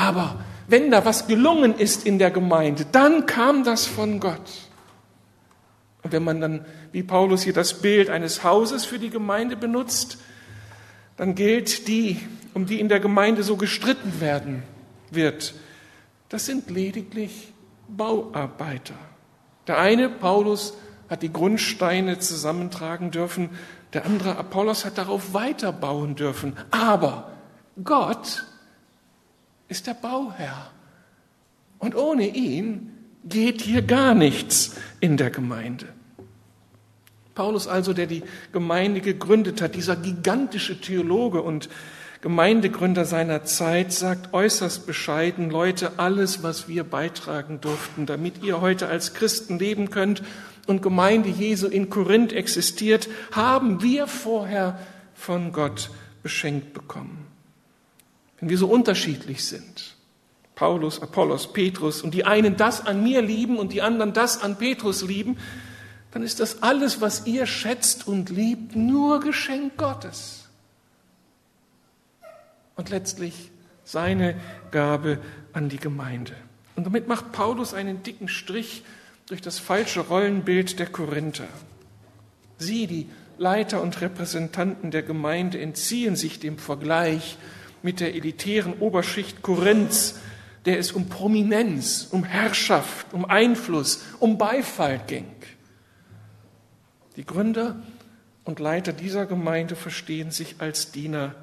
aber 0.00 0.40
wenn 0.66 0.90
da 0.90 1.04
was 1.04 1.26
gelungen 1.26 1.74
ist 1.76 2.06
in 2.06 2.18
der 2.18 2.30
Gemeinde, 2.30 2.86
dann 2.90 3.26
kam 3.26 3.64
das 3.64 3.86
von 3.86 4.18
Gott. 4.18 4.50
Und 6.02 6.12
wenn 6.12 6.24
man 6.24 6.40
dann, 6.40 6.64
wie 6.92 7.02
Paulus 7.02 7.42
hier 7.42 7.52
das 7.52 7.82
Bild 7.82 8.08
eines 8.08 8.42
Hauses 8.42 8.86
für 8.86 8.98
die 8.98 9.10
Gemeinde 9.10 9.56
benutzt, 9.56 10.16
dann 11.18 11.34
gilt 11.34 11.86
die, 11.86 12.18
um 12.54 12.64
die 12.64 12.80
in 12.80 12.88
der 12.88 12.98
Gemeinde 12.98 13.42
so 13.42 13.56
gestritten 13.56 14.20
werden 14.20 14.62
wird, 15.10 15.54
das 16.30 16.46
sind 16.46 16.70
lediglich 16.70 17.52
Bauarbeiter. 17.88 18.94
Der 19.66 19.78
eine, 19.78 20.08
Paulus, 20.08 20.78
hat 21.10 21.22
die 21.22 21.32
Grundsteine 21.32 22.20
zusammentragen 22.20 23.10
dürfen, 23.10 23.50
der 23.92 24.06
andere, 24.06 24.38
Apollos, 24.38 24.86
hat 24.86 24.96
darauf 24.96 25.34
weiterbauen 25.34 26.14
dürfen. 26.14 26.56
Aber 26.70 27.32
Gott 27.84 28.44
ist 29.70 29.86
der 29.86 29.94
Bauherr. 29.94 30.70
Und 31.78 31.94
ohne 31.94 32.26
ihn 32.26 32.92
geht 33.24 33.62
hier 33.62 33.82
gar 33.82 34.14
nichts 34.14 34.76
in 35.00 35.16
der 35.16 35.30
Gemeinde. 35.30 35.86
Paulus 37.34 37.68
also, 37.68 37.92
der 37.92 38.06
die 38.06 38.22
Gemeinde 38.52 39.00
gegründet 39.00 39.62
hat, 39.62 39.74
dieser 39.74 39.96
gigantische 39.96 40.80
Theologe 40.80 41.40
und 41.40 41.70
Gemeindegründer 42.20 43.06
seiner 43.06 43.44
Zeit, 43.44 43.92
sagt 43.92 44.34
äußerst 44.34 44.86
bescheiden, 44.86 45.48
Leute, 45.48 45.92
alles, 45.98 46.42
was 46.42 46.68
wir 46.68 46.84
beitragen 46.84 47.60
durften, 47.62 48.04
damit 48.04 48.42
ihr 48.42 48.60
heute 48.60 48.88
als 48.88 49.14
Christen 49.14 49.58
leben 49.58 49.88
könnt 49.88 50.22
und 50.66 50.82
Gemeinde 50.82 51.30
Jesu 51.30 51.66
in 51.68 51.88
Korinth 51.88 52.34
existiert, 52.34 53.08
haben 53.32 53.80
wir 53.82 54.06
vorher 54.06 54.78
von 55.14 55.52
Gott 55.52 55.90
beschenkt 56.22 56.74
bekommen. 56.74 57.29
Wenn 58.40 58.48
wir 58.48 58.58
so 58.58 58.68
unterschiedlich 58.68 59.44
sind, 59.44 59.96
Paulus, 60.54 61.00
Apollos, 61.00 61.52
Petrus, 61.52 62.02
und 62.02 62.12
die 62.12 62.24
einen 62.24 62.56
das 62.56 62.86
an 62.86 63.02
mir 63.02 63.22
lieben 63.22 63.58
und 63.58 63.72
die 63.72 63.82
anderen 63.82 64.12
das 64.12 64.42
an 64.42 64.56
Petrus 64.56 65.02
lieben, 65.02 65.36
dann 66.10 66.22
ist 66.22 66.40
das 66.40 66.62
alles, 66.62 67.00
was 67.00 67.26
ihr 67.26 67.46
schätzt 67.46 68.06
und 68.06 68.30
liebt, 68.30 68.74
nur 68.76 69.20
Geschenk 69.20 69.76
Gottes. 69.76 70.48
Und 72.76 72.90
letztlich 72.90 73.50
seine 73.84 74.34
Gabe 74.70 75.18
an 75.52 75.68
die 75.68 75.78
Gemeinde. 75.78 76.34
Und 76.76 76.84
damit 76.84 77.08
macht 77.08 77.32
Paulus 77.32 77.74
einen 77.74 78.02
dicken 78.02 78.28
Strich 78.28 78.84
durch 79.26 79.40
das 79.40 79.58
falsche 79.58 80.00
Rollenbild 80.00 80.78
der 80.78 80.86
Korinther. 80.86 81.48
Sie, 82.58 82.86
die 82.86 83.08
Leiter 83.38 83.82
und 83.82 84.00
Repräsentanten 84.00 84.90
der 84.90 85.02
Gemeinde, 85.02 85.60
entziehen 85.60 86.16
sich 86.16 86.40
dem 86.40 86.58
Vergleich 86.58 87.38
mit 87.82 88.00
der 88.00 88.14
elitären 88.14 88.74
Oberschicht 88.80 89.42
Korinths, 89.42 90.20
der 90.64 90.78
es 90.78 90.92
um 90.92 91.08
Prominenz, 91.08 92.08
um 92.10 92.24
Herrschaft, 92.24 93.12
um 93.12 93.24
Einfluss, 93.24 94.02
um 94.18 94.38
Beifall 94.38 95.00
ging. 95.06 95.26
Die 97.16 97.24
Gründer 97.24 97.82
und 98.44 98.60
Leiter 98.60 98.92
dieser 98.92 99.26
Gemeinde 99.26 99.76
verstehen 99.76 100.30
sich 100.30 100.56
als 100.58 100.92
Diener, 100.92 101.34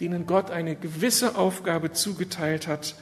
denen 0.00 0.26
Gott 0.26 0.50
eine 0.50 0.76
gewisse 0.76 1.36
Aufgabe 1.36 1.92
zugeteilt 1.92 2.66
hat, 2.66 2.94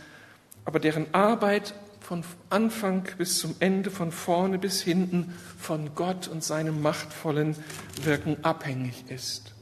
aber 0.65 0.81
deren 0.81 1.13
Arbeit 1.13 1.75
von 2.01 2.23
Anfang 2.51 3.09
bis 3.17 3.39
zum 3.39 3.57
Ende, 3.61 3.91
von 3.91 4.13
vorne 4.13 4.59
bis 4.59 4.83
hinten 4.83 5.35
von 5.59 5.95
Gott 5.95 6.29
und 6.29 6.45
seinem 6.45 6.83
machtvollen 6.83 7.57
Wirken 8.03 8.45
abhängig 8.45 9.05
ist. 9.09 9.55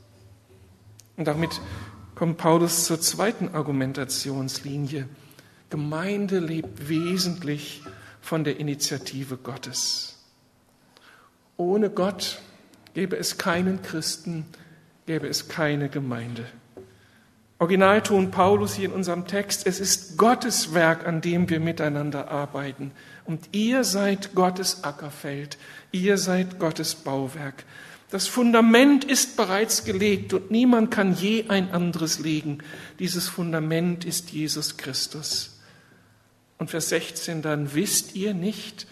Und 1.17 1.27
damit 1.27 1.61
kommt 2.15 2.39
Paulus 2.39 2.85
zur 2.85 3.01
zweiten 3.01 3.55
Argumentationslinie. 3.55 5.09
Gemeinde 5.71 6.39
lebt 6.39 6.89
wesentlich 6.89 7.83
von 8.21 8.45
der 8.45 8.59
Initiative 8.59 9.37
Gottes. 9.37 10.19
Ohne 11.57 11.91
Gott 11.91 12.41
gäbe 12.95 13.17
es 13.17 13.39
keinen 13.39 13.83
Christen, 13.83 14.45
gäbe 15.07 15.29
es 15.29 15.49
keine 15.49 15.89
Gemeinde. 15.89 16.47
Originalton 17.59 18.33
Paulus 18.33 18.75
hier 18.75 18.89
in 18.89 18.95
unserem 18.95 19.29
Text, 19.29 19.69
es 19.69 19.79
ist 19.79 20.19
Gottes 20.19 20.75
Werk, 20.75 21.07
an 21.07 21.21
dem 21.21 21.49
wir 21.49 21.61
miteinander 21.61 22.29
arbeiten. 22.29 22.91
Und 23.25 23.51
ihr 23.53 23.85
seid 23.85 24.35
Gottes 24.35 24.83
Ackerfeld, 24.83 25.59
ihr 25.93 26.19
seid 26.19 26.59
Gottes 26.59 26.97
Bauwerk. 26.97 27.65
Das 28.13 28.29
Fundament 28.29 29.05
ist 29.05 29.37
bereits 29.37 29.85
gelegt 29.85 30.35
und 30.35 30.51
niemand 30.51 30.91
kann 30.91 31.15
je 31.15 31.49
ein 31.49 31.71
anderes 31.71 32.19
legen. 32.19 32.59
Dieses 32.99 33.29
Fundament 33.29 34.05
ist 34.05 34.31
Jesus 34.31 34.77
Christus. 34.77 35.59
Und 36.59 36.71
Vers 36.71 36.91
16 36.91 37.43
dann, 37.43 37.75
wisst 37.75 38.15
ihr 38.15 38.35
nicht, 38.35 38.87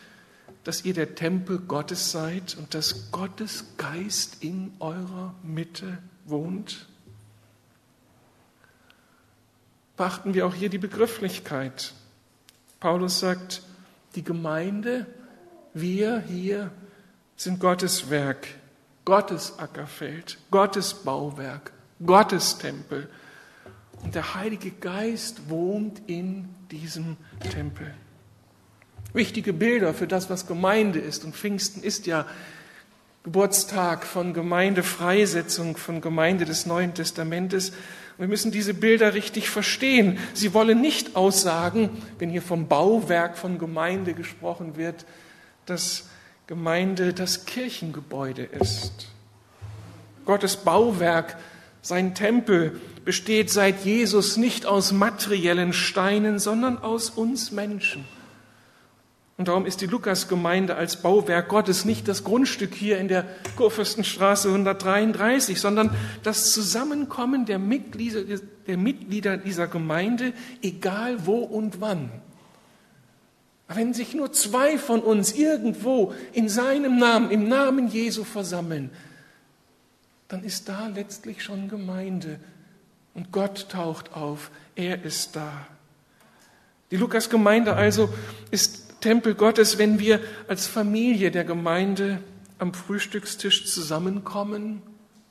dass 0.65 0.85
ihr 0.85 0.95
der 0.95 1.15
Tempel 1.15 1.59
Gottes 1.59 2.11
seid 2.11 2.57
und 2.59 2.75
dass 2.75 3.13
Gottes 3.13 3.67
Geist 3.77 4.39
in 4.41 4.73
eurer 4.81 5.35
Mitte 5.45 5.99
wohnt? 6.25 6.87
beachten 10.01 10.33
wir 10.33 10.47
auch 10.47 10.55
hier 10.55 10.71
die 10.71 10.79
Begrifflichkeit. 10.79 11.93
Paulus 12.81 13.21
sagt, 13.21 13.61
die 14.15 14.25
Gemeinde, 14.25 15.05
wir 15.75 16.21
hier 16.21 16.71
sind 17.37 17.61
Gottes 17.61 18.09
Werk, 18.09 18.49
Gottes 19.11 19.59
Ackerfeld, 19.59 20.39
Gottes 20.53 20.95
Bauwerk, 20.95 21.73
Gottes 22.07 22.59
Tempel. 22.59 23.11
Und 24.05 24.15
der 24.15 24.37
Heilige 24.37 24.71
Geist 24.71 25.51
wohnt 25.51 26.01
in 26.07 26.49
diesem 26.71 27.17
Tempel. 27.53 27.93
Wichtige 29.13 29.53
Bilder 29.53 29.95
für 29.95 30.07
das, 30.07 30.31
was 30.31 30.47
Gemeinde 30.47 31.01
ist. 31.01 31.25
Und 31.25 31.35
Pfingsten 31.35 31.83
ist 31.83 32.07
ja 32.07 32.25
Geburtstag 33.25 34.07
von 34.07 34.33
Gemeindefreisetzung, 34.33 35.77
von 35.77 36.01
Gemeinde 36.01 36.45
des 36.45 36.67
Neuen 36.67 36.95
Testamentes. 36.95 37.73
Wir 38.17 38.29
müssen 38.29 38.53
diese 38.53 38.75
Bilder 38.75 39.15
richtig 39.15 39.51
verstehen. 39.51 40.21
Sie 40.35 40.55
wollen 40.55 40.81
nicht 40.81 41.17
aussagen, 41.17 41.91
wenn 42.21 42.31
hier 42.31 42.43
vom 42.43 42.69
Bauwerk 42.69 43.37
von 43.37 43.59
Gemeinde 43.59 44.15
gesprochen 44.15 44.77
wird, 44.77 45.05
dass 45.67 46.10
Gemeinde 46.51 47.15
das 47.15 47.45
Kirchengebäude 47.45 48.43
ist. 48.43 49.07
Gottes 50.25 50.57
Bauwerk, 50.57 51.37
sein 51.81 52.17
Tempel, 52.17 52.81
besteht 53.05 53.51
seit 53.51 53.85
Jesus 53.85 54.37
nicht 54.37 54.67
aus 54.67 54.91
materiellen 54.91 55.73
Steinen, 55.73 56.41
sondern 56.41 56.77
aus 56.77 57.09
uns 57.09 57.53
Menschen. 57.53 58.05
Und 59.37 59.47
darum 59.47 59.65
ist 59.65 59.81
die 59.81 59.87
Lukasgemeinde 59.87 60.75
als 60.75 60.97
Bauwerk 60.97 61.49
Gottes 61.49 61.85
nicht 61.85 62.09
das 62.09 62.25
Grundstück 62.25 62.75
hier 62.75 62.99
in 62.99 63.07
der 63.07 63.27
Kurfürstenstraße 63.55 64.49
133, 64.49 65.61
sondern 65.61 65.95
das 66.25 66.51
Zusammenkommen 66.51 67.47
der 67.47 67.61
Mitglieder, 67.61 68.23
der 68.67 68.77
Mitglieder 68.77 69.37
dieser 69.37 69.69
Gemeinde, 69.69 70.33
egal 70.63 71.27
wo 71.27 71.39
und 71.39 71.81
wann. 71.81 72.11
Wenn 73.73 73.95
sich 73.95 74.15
nur 74.15 74.33
zwei 74.33 74.79
von 74.79 75.01
uns 75.01 75.33
irgendwo 75.33 76.13
in 76.33 76.49
seinem 76.49 76.99
Namen, 76.99 77.31
im 77.31 77.49
Namen 77.49 77.87
Jesu 77.87 78.25
versammeln, 78.25 78.91
dann 80.27 80.43
ist 80.43 80.69
da 80.69 80.89
letztlich 80.89 81.45
schon 81.45 81.69
Gemeinde. 81.69 82.41
Und 83.15 83.31
Gott 83.31 83.69
taucht 83.69 84.13
auf, 84.13 84.51
er 84.75 85.05
ist 85.05 85.37
da. 85.37 85.69
Die 86.91 86.97
Lukasgemeinde 86.97 87.75
also 87.75 88.13
ist 88.51 89.01
Tempel 89.01 89.37
Gottes, 89.37 89.79
wenn 89.79 90.01
wir 90.01 90.21
als 90.49 90.67
Familie 90.67 91.31
der 91.31 91.45
Gemeinde 91.45 92.21
am 92.59 92.75
Frühstückstisch 92.75 93.73
zusammenkommen 93.73 94.83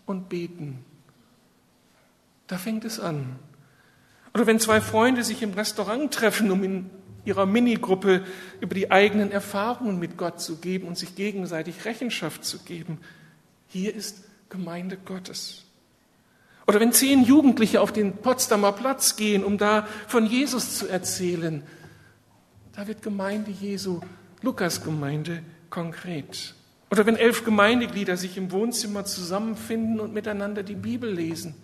und 0.06 0.30
beten. 0.30 0.80
Da 2.48 2.58
fängt 2.58 2.86
es 2.86 3.02
an. 3.02 3.36
Oder 4.34 4.48
wenn 4.48 4.60
zwei 4.62 4.80
Freunde 4.80 5.26
sich 5.26 5.42
im 5.42 5.54
Restaurant 5.54 6.14
treffen, 6.14 6.52
um 6.52 6.64
in 6.64 6.90
ihrer 7.26 7.46
Minigruppe 7.46 8.24
über 8.62 8.76
die 8.76 8.92
eigenen 8.92 9.32
Erfahrungen 9.32 10.00
mit 10.00 10.18
Gott 10.18 10.40
zu 10.40 10.58
geben 10.58 10.88
und 10.88 10.98
sich 10.98 11.16
gegenseitig 11.16 11.86
Rechenschaft 11.86 12.46
zu 12.46 12.60
geben. 12.60 13.00
Hier 13.68 13.94
ist 13.94 14.24
Gemeinde 14.50 14.98
Gottes. 14.98 15.64
Oder 16.68 16.80
wenn 16.80 16.94
zehn 16.94 17.24
Jugendliche 17.24 17.82
auf 17.82 17.92
den 17.92 18.18
Potsdamer 18.18 18.72
Platz 18.72 19.16
gehen, 19.16 19.44
um 19.44 19.58
da 19.58 19.88
von 20.08 20.26
Jesus 20.26 20.78
zu 20.78 20.88
erzählen, 20.88 21.64
da 22.74 22.88
wird 22.88 23.02
Gemeinde 23.02 23.52
Jesu, 23.52 24.02
Lukas 24.42 24.84
Gemeinde, 24.84 25.42
konkret. 25.70 26.54
Oder 26.92 27.06
wenn 27.06 27.16
elf 27.16 27.44
Gemeindeglieder 27.44 28.18
sich 28.18 28.38
im 28.38 28.52
Wohnzimmer 28.52 29.06
zusammenfinden 29.06 30.00
und 30.00 30.14
miteinander 30.14 30.64
die 30.64 30.76
Bibel 30.76 31.12
lesen. 31.12 31.56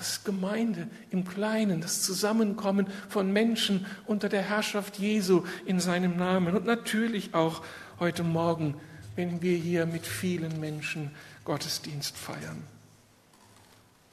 Das 0.00 0.12
ist 0.12 0.24
Gemeinde 0.24 0.88
im 1.10 1.28
Kleinen, 1.28 1.82
das 1.82 2.00
Zusammenkommen 2.00 2.86
von 3.10 3.30
Menschen 3.34 3.84
unter 4.06 4.30
der 4.30 4.40
Herrschaft 4.40 4.98
Jesu 4.98 5.44
in 5.66 5.78
seinem 5.78 6.16
Namen. 6.16 6.56
Und 6.56 6.64
natürlich 6.64 7.34
auch 7.34 7.62
heute 7.98 8.22
Morgen, 8.22 8.80
wenn 9.14 9.42
wir 9.42 9.58
hier 9.58 9.84
mit 9.84 10.06
vielen 10.06 10.58
Menschen 10.58 11.10
Gottesdienst 11.44 12.16
feiern. 12.16 12.62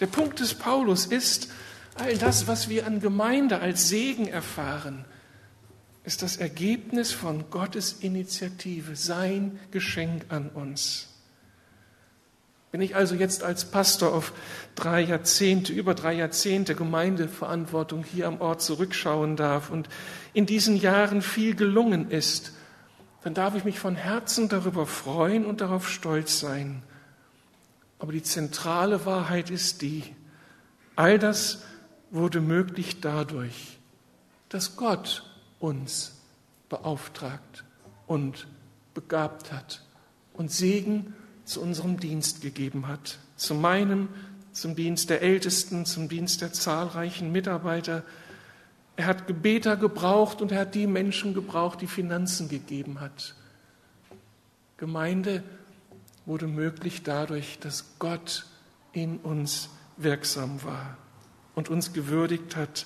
Der 0.01 0.07
Punkt 0.07 0.41
des 0.41 0.55
Paulus 0.55 1.05
ist, 1.05 1.47
all 1.95 2.17
das, 2.17 2.47
was 2.47 2.67
wir 2.67 2.85
an 2.85 2.99
Gemeinde 2.99 3.59
als 3.61 3.87
Segen 3.87 4.27
erfahren, 4.27 5.05
ist 6.03 6.21
das 6.21 6.35
Ergebnis 6.35 7.13
von 7.13 7.49
Gottes 7.49 7.93
Initiative, 8.01 8.97
sein 8.97 9.57
Geschenk 9.71 10.25
an 10.27 10.49
uns. 10.49 11.07
Wenn 12.71 12.81
ich 12.81 12.95
also 12.95 13.15
jetzt 13.15 13.43
als 13.43 13.65
Pastor 13.65 14.13
auf 14.13 14.33
drei 14.75 15.01
Jahrzehnte, 15.01 15.71
über 15.71 15.95
drei 15.95 16.13
Jahrzehnte 16.13 16.75
Gemeindeverantwortung 16.75 18.03
hier 18.03 18.27
am 18.27 18.41
Ort 18.41 18.61
zurückschauen 18.61 19.35
darf 19.37 19.69
und 19.69 19.87
in 20.33 20.45
diesen 20.45 20.75
Jahren 20.75 21.21
viel 21.21 21.55
gelungen 21.55 22.11
ist, 22.11 22.53
dann 23.23 23.33
darf 23.33 23.55
ich 23.55 23.63
mich 23.63 23.79
von 23.79 23.95
Herzen 23.95 24.49
darüber 24.49 24.85
freuen 24.85 25.45
und 25.45 25.61
darauf 25.61 25.89
stolz 25.89 26.39
sein. 26.39 26.83
Aber 27.99 28.11
die 28.11 28.23
zentrale 28.23 29.05
Wahrheit 29.05 29.49
ist 29.49 29.81
die, 29.81 30.03
all 30.95 31.17
das 31.17 31.63
wurde 32.11 32.41
möglich 32.41 33.01
dadurch, 33.01 33.79
dass 34.49 34.75
Gott 34.75 35.23
uns 35.59 36.21
beauftragt 36.69 37.63
und 38.05 38.47
begabt 38.93 39.51
hat 39.51 39.83
und 40.33 40.51
Segen 40.51 41.13
zu 41.47 41.61
unserem 41.61 41.99
Dienst 41.99 42.41
gegeben 42.41 42.87
hat, 42.87 43.19
zu 43.37 43.55
meinem, 43.55 44.09
zum 44.51 44.75
Dienst 44.75 45.09
der 45.09 45.21
Ältesten, 45.21 45.85
zum 45.85 46.09
Dienst 46.09 46.41
der 46.41 46.51
zahlreichen 46.51 47.31
Mitarbeiter. 47.31 48.03
Er 48.97 49.05
hat 49.05 49.27
Gebeter 49.27 49.77
gebraucht 49.77 50.41
und 50.41 50.51
er 50.51 50.61
hat 50.61 50.75
die 50.75 50.87
Menschen 50.87 51.33
gebraucht, 51.33 51.81
die 51.81 51.87
Finanzen 51.87 52.49
gegeben 52.49 52.99
hat. 52.99 53.33
Gemeinde 54.75 55.41
wurde 56.25 56.47
möglich 56.47 57.03
dadurch, 57.03 57.59
dass 57.59 57.85
Gott 57.97 58.45
in 58.91 59.17
uns 59.17 59.69
wirksam 59.95 60.61
war 60.63 60.97
und 61.55 61.69
uns 61.69 61.93
gewürdigt 61.93 62.55
hat, 62.57 62.85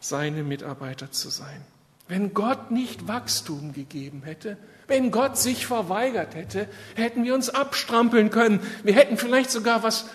seine 0.00 0.42
Mitarbeiter 0.42 1.10
zu 1.12 1.30
sein. 1.30 1.64
Wenn 2.12 2.34
Gott 2.34 2.70
nicht 2.70 3.08
Wachstum 3.08 3.72
gegeben 3.72 4.20
hätte, 4.22 4.58
wenn 4.86 5.10
Gott 5.10 5.38
sich 5.38 5.66
verweigert 5.66 6.34
hätte, 6.34 6.68
hätten 6.94 7.24
wir 7.24 7.34
uns 7.34 7.48
abstrampeln 7.48 8.28
können. 8.28 8.60
Wir 8.84 8.92
hätten 8.92 9.16
vielleicht 9.16 9.50
sogar 9.50 9.82
was 9.82 10.10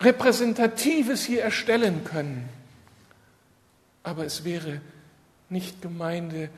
Repräsentatives 0.00 1.22
hier 1.22 1.42
erstellen 1.42 2.02
können. 2.02 2.48
Aber 4.02 4.24
es 4.24 4.42
wäre 4.42 4.80
nicht 5.48 5.80
Gemeinde 5.82 6.50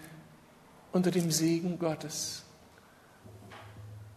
unter 0.90 1.10
dem 1.10 1.30
Segen 1.30 1.78
Gottes. 1.78 2.42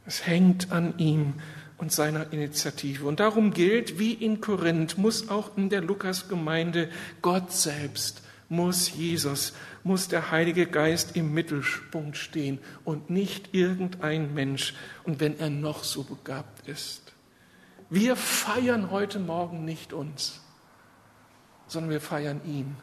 Es 0.05 0.25
hängt 0.25 0.71
an 0.71 0.97
ihm 0.99 1.33
und 1.75 1.91
seiner 1.91 2.31
Initiative. 2.31 3.05
Und 3.07 3.19
darum 3.19 3.51
gilt, 3.51 3.99
wie 3.99 4.13
in 4.13 4.39
Korinth, 4.39 4.97
muss 4.97 5.27
auch 5.27 5.57
in 5.57 5.69
der 5.69 5.81
Lukas-Gemeinde 5.81 6.89
Gott 7.21 7.51
selbst 7.51 8.21
muss 8.49 8.91
Jesus, 8.91 9.53
muss 9.83 10.07
der 10.07 10.31
Heilige 10.31 10.67
Geist 10.67 11.15
im 11.15 11.33
Mittelpunkt 11.33 12.17
stehen 12.17 12.59
und 12.83 13.09
nicht 13.09 13.53
irgendein 13.53 14.33
Mensch 14.33 14.73
und 15.03 15.19
wenn 15.19 15.39
er 15.39 15.49
noch 15.49 15.83
so 15.83 16.03
begabt 16.03 16.67
ist. 16.67 17.13
Wir 17.89 18.15
feiern 18.15 18.91
heute 18.91 19.19
Morgen 19.19 19.65
nicht 19.65 19.93
uns, 19.93 20.41
sondern 21.67 21.91
wir 21.91 22.01
feiern 22.01 22.41
ihn, 22.45 22.75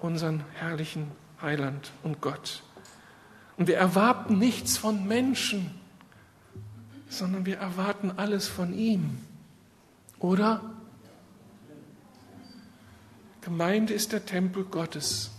unseren 0.00 0.44
herrlichen 0.54 1.10
Heiland 1.40 1.90
und 2.02 2.20
Gott. 2.20 2.62
Und 3.56 3.68
wir 3.68 3.76
erwarten 3.76 4.38
nichts 4.38 4.76
von 4.76 5.06
Menschen, 5.06 5.70
sondern 7.08 7.46
wir 7.46 7.58
erwarten 7.58 8.12
alles 8.16 8.48
von 8.48 8.74
ihm. 8.74 9.18
Oder? 10.18 10.73
Gemeinde 13.44 13.92
ist 13.92 14.12
der 14.12 14.24
Tempel 14.24 14.64
Gottes 14.64 15.30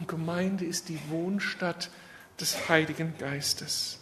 und 0.00 0.08
Gemeinde 0.08 0.64
ist 0.64 0.88
die 0.88 0.98
Wohnstadt 1.08 1.88
des 2.40 2.68
Heiligen 2.68 3.14
Geistes. 3.16 4.00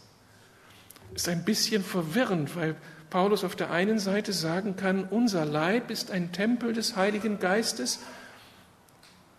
Ist 1.15 1.29
ein 1.29 1.45
bisschen 1.45 1.85
verwirrend, 1.85 2.57
weil 2.57 2.77
Paulus 3.11 3.45
auf 3.45 3.55
der 3.55 3.71
einen 3.71 3.99
Seite 3.99 4.33
sagen 4.33 4.77
kann, 4.77 5.05
unser 5.05 5.45
Leib 5.45 5.91
ist 5.91 6.11
ein 6.11 6.33
Tempel 6.33 6.73
des 6.73 6.97
Heiligen 6.97 7.41
Geistes. 7.41 7.99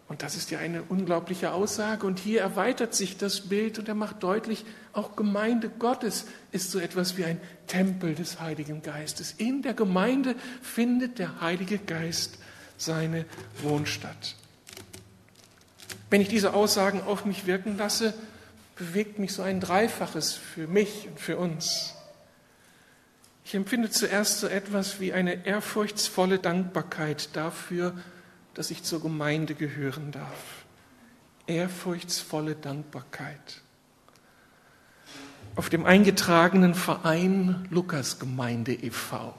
Und 0.07 0.21
das 0.21 0.35
ist 0.35 0.51
ja 0.51 0.59
eine 0.59 0.83
unglaubliche 0.83 1.51
Aussage. 1.51 2.05
Und 2.05 2.19
hier 2.19 2.41
erweitert 2.41 2.93
sich 2.93 3.17
das 3.17 3.49
Bild 3.49 3.79
und 3.79 3.87
er 3.87 3.95
macht 3.95 4.21
deutlich, 4.21 4.63
auch 4.91 5.15
Gemeinde 5.15 5.69
Gottes 5.69 6.27
ist 6.51 6.69
so 6.69 6.77
etwas 6.77 7.17
wie 7.17 7.25
ein 7.25 7.41
Tempel 7.65 8.13
des 8.13 8.39
Heiligen 8.39 8.83
Geistes. 8.83 9.33
In 9.39 9.63
der 9.63 9.73
Gemeinde 9.73 10.35
findet 10.61 11.17
der 11.17 11.41
Heilige 11.41 11.79
Geist 11.79 12.37
seine 12.83 13.25
Wohnstatt. 13.61 14.35
Wenn 16.09 16.21
ich 16.21 16.27
diese 16.27 16.53
Aussagen 16.53 17.01
auf 17.01 17.25
mich 17.25 17.47
wirken 17.47 17.77
lasse, 17.77 18.13
bewegt 18.75 19.19
mich 19.19 19.33
so 19.33 19.41
ein 19.41 19.59
Dreifaches 19.59 20.33
für 20.33 20.67
mich 20.67 21.07
und 21.07 21.19
für 21.19 21.37
uns. 21.37 21.95
Ich 23.45 23.55
empfinde 23.55 23.89
zuerst 23.89 24.39
so 24.39 24.47
etwas 24.47 24.99
wie 24.99 25.13
eine 25.13 25.45
ehrfurchtsvolle 25.45 26.39
Dankbarkeit 26.39 27.35
dafür, 27.35 27.95
dass 28.53 28.71
ich 28.71 28.83
zur 28.83 29.01
Gemeinde 29.01 29.55
gehören 29.55 30.11
darf. 30.11 30.65
Ehrfurchtsvolle 31.47 32.55
Dankbarkeit. 32.55 33.61
Auf 35.55 35.69
dem 35.69 35.85
eingetragenen 35.85 36.73
Verein 36.73 37.67
Lukasgemeinde 37.69 38.73
e.V. 38.73 39.35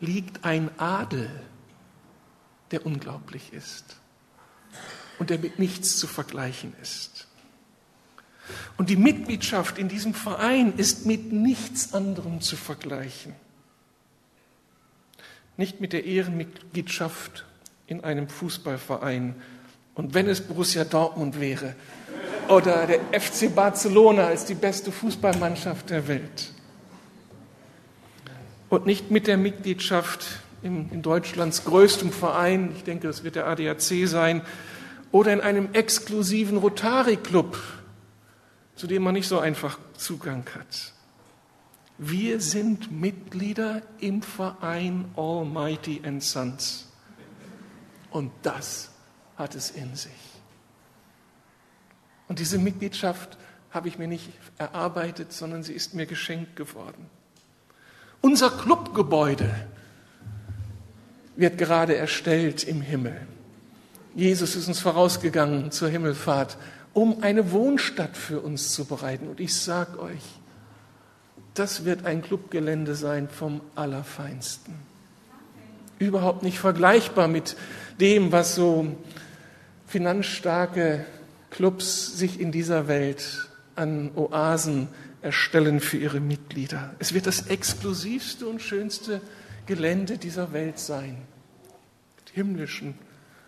liegt 0.00 0.44
ein 0.44 0.70
Adel, 0.78 1.30
der 2.70 2.84
unglaublich 2.86 3.52
ist 3.52 3.96
und 5.18 5.30
der 5.30 5.38
mit 5.38 5.58
nichts 5.58 5.98
zu 5.98 6.06
vergleichen 6.06 6.72
ist. 6.80 7.26
Und 8.76 8.90
die 8.90 8.96
Mitgliedschaft 8.96 9.78
in 9.78 9.88
diesem 9.88 10.14
Verein 10.14 10.72
ist 10.76 11.06
mit 11.06 11.32
nichts 11.32 11.92
anderem 11.94 12.40
zu 12.40 12.56
vergleichen. 12.56 13.34
Nicht 15.56 15.80
mit 15.80 15.92
der 15.92 16.04
Ehrenmitgliedschaft 16.04 17.44
in 17.86 18.02
einem 18.02 18.28
Fußballverein. 18.28 19.34
Und 19.94 20.14
wenn 20.14 20.28
es 20.28 20.40
Borussia 20.40 20.84
Dortmund 20.84 21.38
wäre 21.38 21.74
oder 22.48 22.86
der 22.86 23.20
FC 23.20 23.54
Barcelona 23.54 24.26
als 24.26 24.46
die 24.46 24.54
beste 24.54 24.90
Fußballmannschaft 24.90 25.90
der 25.90 26.08
Welt. 26.08 26.52
Und 28.70 28.86
nicht 28.86 29.10
mit 29.10 29.26
der 29.26 29.36
Mitgliedschaft 29.36 30.24
in, 30.62 30.90
in 30.90 31.02
Deutschlands 31.02 31.64
größtem 31.64 32.10
Verein, 32.10 32.72
ich 32.74 32.84
denke, 32.84 33.06
das 33.06 33.24
wird 33.24 33.34
der 33.36 33.46
ADAC 33.46 34.08
sein, 34.08 34.40
oder 35.12 35.32
in 35.32 35.42
einem 35.42 35.74
exklusiven 35.74 36.56
Rotary-Club 36.56 37.58
zu 38.80 38.86
dem 38.86 39.02
man 39.02 39.12
nicht 39.12 39.28
so 39.28 39.38
einfach 39.38 39.78
Zugang 39.92 40.42
hat. 40.54 40.94
Wir 41.98 42.40
sind 42.40 42.90
Mitglieder 42.90 43.82
im 43.98 44.22
Verein 44.22 45.04
Almighty 45.16 46.00
and 46.02 46.22
Sons. 46.22 46.88
Und 48.10 48.32
das 48.40 48.90
hat 49.36 49.54
es 49.54 49.70
in 49.70 49.94
sich. 49.96 50.10
Und 52.26 52.38
diese 52.38 52.56
Mitgliedschaft 52.56 53.36
habe 53.70 53.88
ich 53.88 53.98
mir 53.98 54.08
nicht 54.08 54.30
erarbeitet, 54.56 55.34
sondern 55.34 55.62
sie 55.62 55.74
ist 55.74 55.92
mir 55.92 56.06
geschenkt 56.06 56.56
geworden. 56.56 57.10
Unser 58.20 58.50
Clubgebäude 58.50 59.54
wird 61.36 61.58
gerade 61.58 61.96
erstellt 61.96 62.64
im 62.64 62.80
Himmel. 62.80 63.16
Jesus 64.14 64.56
ist 64.56 64.68
uns 64.68 64.80
vorausgegangen 64.80 65.70
zur 65.70 65.88
Himmelfahrt 65.88 66.56
um 66.92 67.22
eine 67.22 67.52
Wohnstadt 67.52 68.16
für 68.16 68.40
uns 68.40 68.72
zu 68.72 68.84
bereiten. 68.84 69.28
Und 69.28 69.40
ich 69.40 69.54
sage 69.54 70.00
euch, 70.00 70.22
das 71.54 71.84
wird 71.84 72.06
ein 72.06 72.22
Clubgelände 72.22 72.94
sein 72.94 73.28
vom 73.28 73.60
Allerfeinsten. 73.74 74.74
Überhaupt 75.98 76.42
nicht 76.42 76.58
vergleichbar 76.58 77.28
mit 77.28 77.56
dem, 78.00 78.32
was 78.32 78.54
so 78.54 78.96
finanzstarke 79.86 81.04
Clubs 81.50 82.16
sich 82.16 82.40
in 82.40 82.52
dieser 82.52 82.88
Welt 82.88 83.48
an 83.76 84.10
Oasen 84.14 84.88
erstellen 85.22 85.80
für 85.80 85.98
ihre 85.98 86.20
Mitglieder. 86.20 86.94
Es 86.98 87.14
wird 87.14 87.26
das 87.26 87.46
exklusivste 87.46 88.46
und 88.46 88.62
schönste 88.62 89.20
Gelände 89.66 90.18
dieser 90.18 90.52
Welt 90.52 90.78
sein, 90.78 91.18
mit 92.16 92.34
himmlischen 92.34 92.94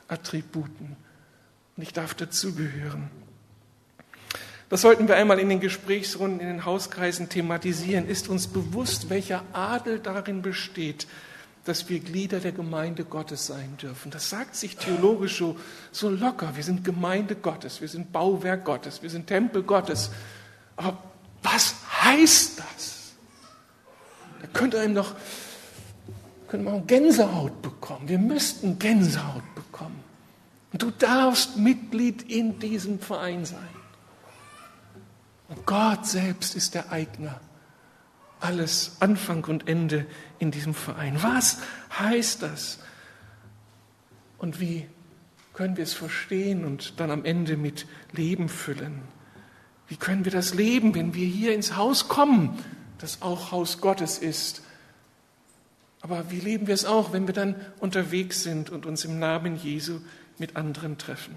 Attributen. 0.08 0.96
Und 1.76 1.82
ich 1.82 1.92
darf 1.92 2.14
dazugehören. 2.14 3.10
Das 4.68 4.80
sollten 4.80 5.06
wir 5.08 5.16
einmal 5.16 5.38
in 5.38 5.48
den 5.48 5.60
Gesprächsrunden, 5.60 6.40
in 6.40 6.46
den 6.46 6.64
Hauskreisen 6.64 7.28
thematisieren. 7.28 8.08
Ist 8.08 8.28
uns 8.28 8.46
bewusst, 8.46 9.10
welcher 9.10 9.42
Adel 9.52 9.98
darin 9.98 10.40
besteht, 10.40 11.06
dass 11.64 11.88
wir 11.88 12.00
Glieder 12.00 12.40
der 12.40 12.52
Gemeinde 12.52 13.04
Gottes 13.04 13.46
sein 13.46 13.76
dürfen. 13.80 14.10
Das 14.10 14.30
sagt 14.30 14.56
sich 14.56 14.76
theologisch 14.76 15.38
so, 15.38 15.58
so 15.92 16.08
locker. 16.08 16.56
Wir 16.56 16.64
sind 16.64 16.84
Gemeinde 16.84 17.36
Gottes, 17.36 17.80
wir 17.80 17.88
sind 17.88 18.12
Bauwerk 18.12 18.64
Gottes, 18.64 19.02
wir 19.02 19.10
sind 19.10 19.26
Tempel 19.26 19.62
Gottes. 19.62 20.10
Aber 20.76 20.98
was 21.42 21.74
heißt 22.02 22.58
das? 22.58 23.12
Da 24.40 24.46
könnte 24.48 24.80
einem 24.80 24.94
noch 24.94 25.14
könnte 26.52 26.70
man 26.70 26.86
Gänsehaut 26.86 27.62
bekommen. 27.62 28.06
Wir 28.08 28.18
müssten 28.18 28.78
Gänsehaut 28.78 29.54
bekommen. 29.54 30.04
Und 30.70 30.82
du 30.82 30.90
darfst 30.90 31.56
Mitglied 31.56 32.30
in 32.30 32.58
diesem 32.58 32.98
Verein 32.98 33.46
sein. 33.46 33.70
Und 35.48 35.64
Gott 35.64 36.06
selbst 36.06 36.54
ist 36.54 36.74
der 36.74 36.92
Eigner. 36.92 37.40
Alles 38.38 38.96
Anfang 39.00 39.44
und 39.46 39.66
Ende 39.66 40.06
in 40.40 40.50
diesem 40.50 40.74
Verein. 40.74 41.22
Was 41.22 41.56
heißt 41.98 42.42
das? 42.42 42.80
Und 44.36 44.60
wie 44.60 44.86
können 45.54 45.78
wir 45.78 45.84
es 45.84 45.94
verstehen 45.94 46.66
und 46.66 47.00
dann 47.00 47.10
am 47.10 47.24
Ende 47.24 47.56
mit 47.56 47.86
Leben 48.12 48.50
füllen? 48.50 49.00
Wie 49.92 49.96
können 49.98 50.24
wir 50.24 50.32
das 50.32 50.54
leben, 50.54 50.94
wenn 50.94 51.12
wir 51.12 51.26
hier 51.26 51.54
ins 51.54 51.76
Haus 51.76 52.08
kommen, 52.08 52.58
das 52.96 53.20
auch 53.20 53.52
Haus 53.52 53.82
Gottes 53.82 54.16
ist? 54.16 54.62
Aber 56.00 56.30
wie 56.30 56.40
leben 56.40 56.66
wir 56.66 56.72
es 56.72 56.86
auch, 56.86 57.12
wenn 57.12 57.26
wir 57.26 57.34
dann 57.34 57.56
unterwegs 57.78 58.42
sind 58.42 58.70
und 58.70 58.86
uns 58.86 59.04
im 59.04 59.18
Namen 59.18 59.54
Jesu 59.54 59.98
mit 60.38 60.56
anderen 60.56 60.96
treffen? 60.96 61.34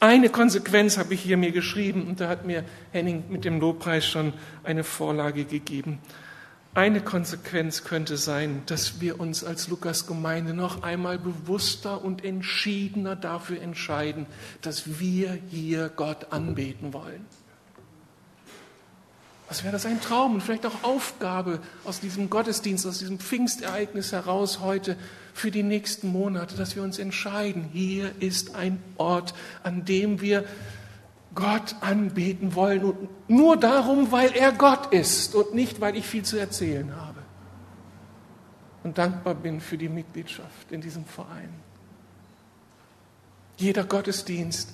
Eine 0.00 0.30
Konsequenz 0.30 0.96
habe 0.96 1.12
ich 1.12 1.20
hier 1.20 1.36
mir 1.36 1.52
geschrieben 1.52 2.06
und 2.06 2.20
da 2.20 2.28
hat 2.28 2.46
mir 2.46 2.64
Henning 2.90 3.24
mit 3.28 3.44
dem 3.44 3.60
Lobpreis 3.60 4.06
schon 4.06 4.32
eine 4.64 4.82
Vorlage 4.82 5.44
gegeben. 5.44 5.98
Eine 6.72 7.02
Konsequenz 7.02 7.84
könnte 7.84 8.16
sein, 8.16 8.62
dass 8.64 9.02
wir 9.02 9.20
uns 9.20 9.44
als 9.44 9.68
Lukas-Gemeinde 9.68 10.54
noch 10.54 10.84
einmal 10.84 11.18
bewusster 11.18 12.02
und 12.02 12.24
entschiedener 12.24 13.14
dafür 13.14 13.60
entscheiden, 13.60 14.24
dass 14.62 14.98
wir 14.98 15.38
hier 15.50 15.90
Gott 15.90 16.32
anbeten 16.32 16.94
wollen. 16.94 17.26
Was 19.52 19.64
wäre 19.64 19.72
das 19.72 19.84
ein 19.84 20.00
Traum 20.00 20.32
und 20.32 20.40
vielleicht 20.40 20.64
auch 20.64 20.82
Aufgabe 20.82 21.60
aus 21.84 22.00
diesem 22.00 22.30
Gottesdienst, 22.30 22.86
aus 22.86 23.00
diesem 23.00 23.18
Pfingstereignis 23.18 24.10
heraus 24.10 24.60
heute 24.60 24.96
für 25.34 25.50
die 25.50 25.62
nächsten 25.62 26.08
Monate, 26.08 26.56
dass 26.56 26.74
wir 26.74 26.82
uns 26.82 26.98
entscheiden, 26.98 27.68
hier 27.70 28.12
ist 28.18 28.54
ein 28.54 28.82
Ort, 28.96 29.34
an 29.62 29.84
dem 29.84 30.22
wir 30.22 30.46
Gott 31.34 31.76
anbeten 31.82 32.54
wollen 32.54 32.82
und 32.82 33.28
nur 33.28 33.58
darum, 33.58 34.10
weil 34.10 34.32
er 34.34 34.52
Gott 34.52 34.90
ist 34.90 35.34
und 35.34 35.54
nicht, 35.54 35.82
weil 35.82 35.98
ich 35.98 36.06
viel 36.06 36.22
zu 36.22 36.38
erzählen 36.38 36.96
habe. 36.96 37.18
Und 38.84 38.96
dankbar 38.96 39.34
bin 39.34 39.60
für 39.60 39.76
die 39.76 39.90
Mitgliedschaft 39.90 40.72
in 40.72 40.80
diesem 40.80 41.04
Verein. 41.04 41.52
Jeder 43.58 43.84
Gottesdienst 43.84 44.72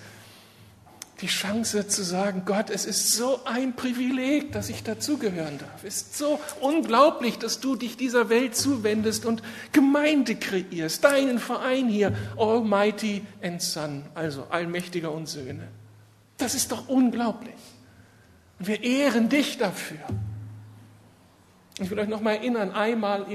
die 1.21 1.27
Chance 1.27 1.89
zu 1.89 2.03
sagen, 2.03 2.43
Gott, 2.47 2.71
es 2.71 2.85
ist 2.85 3.15
so 3.15 3.41
ein 3.45 3.75
Privileg, 3.75 4.53
dass 4.53 4.69
ich 4.69 4.85
dazugehören 4.85 5.59
darf. 5.59 5.83
Es 5.83 5.97
ist 5.97 6.19
so 6.19 6.39
unglaublich, 6.61 7.39
dass 7.39 7.59
du 7.61 7.75
dich 7.75 7.97
dieser 7.97 8.29
Welt 8.29 8.55
zuwendest 8.55 9.27
und 9.27 9.43
Gemeinde 9.73 10.37
kreierst, 10.37 11.03
deinen 11.03 11.41
Verein 11.41 11.89
hier, 11.89 12.15
Almighty 12.37 13.25
and 13.43 13.61
Son, 13.61 14.05
also 14.15 14.47
Allmächtiger 14.51 15.11
und 15.13 15.29
Söhne. 15.29 15.67
Das 16.37 16.55
ist 16.55 16.71
doch 16.71 16.89
unglaublich. 16.89 17.55
Wir 18.61 18.83
ehren 18.83 19.29
dich 19.29 19.59
dafür. 19.59 19.99
Ich 21.81 21.91
will 21.91 21.99
euch 21.99 22.09
noch 22.09 22.21
mal 22.21 22.33
erinnern, 22.33 22.73
einmal 22.73 23.27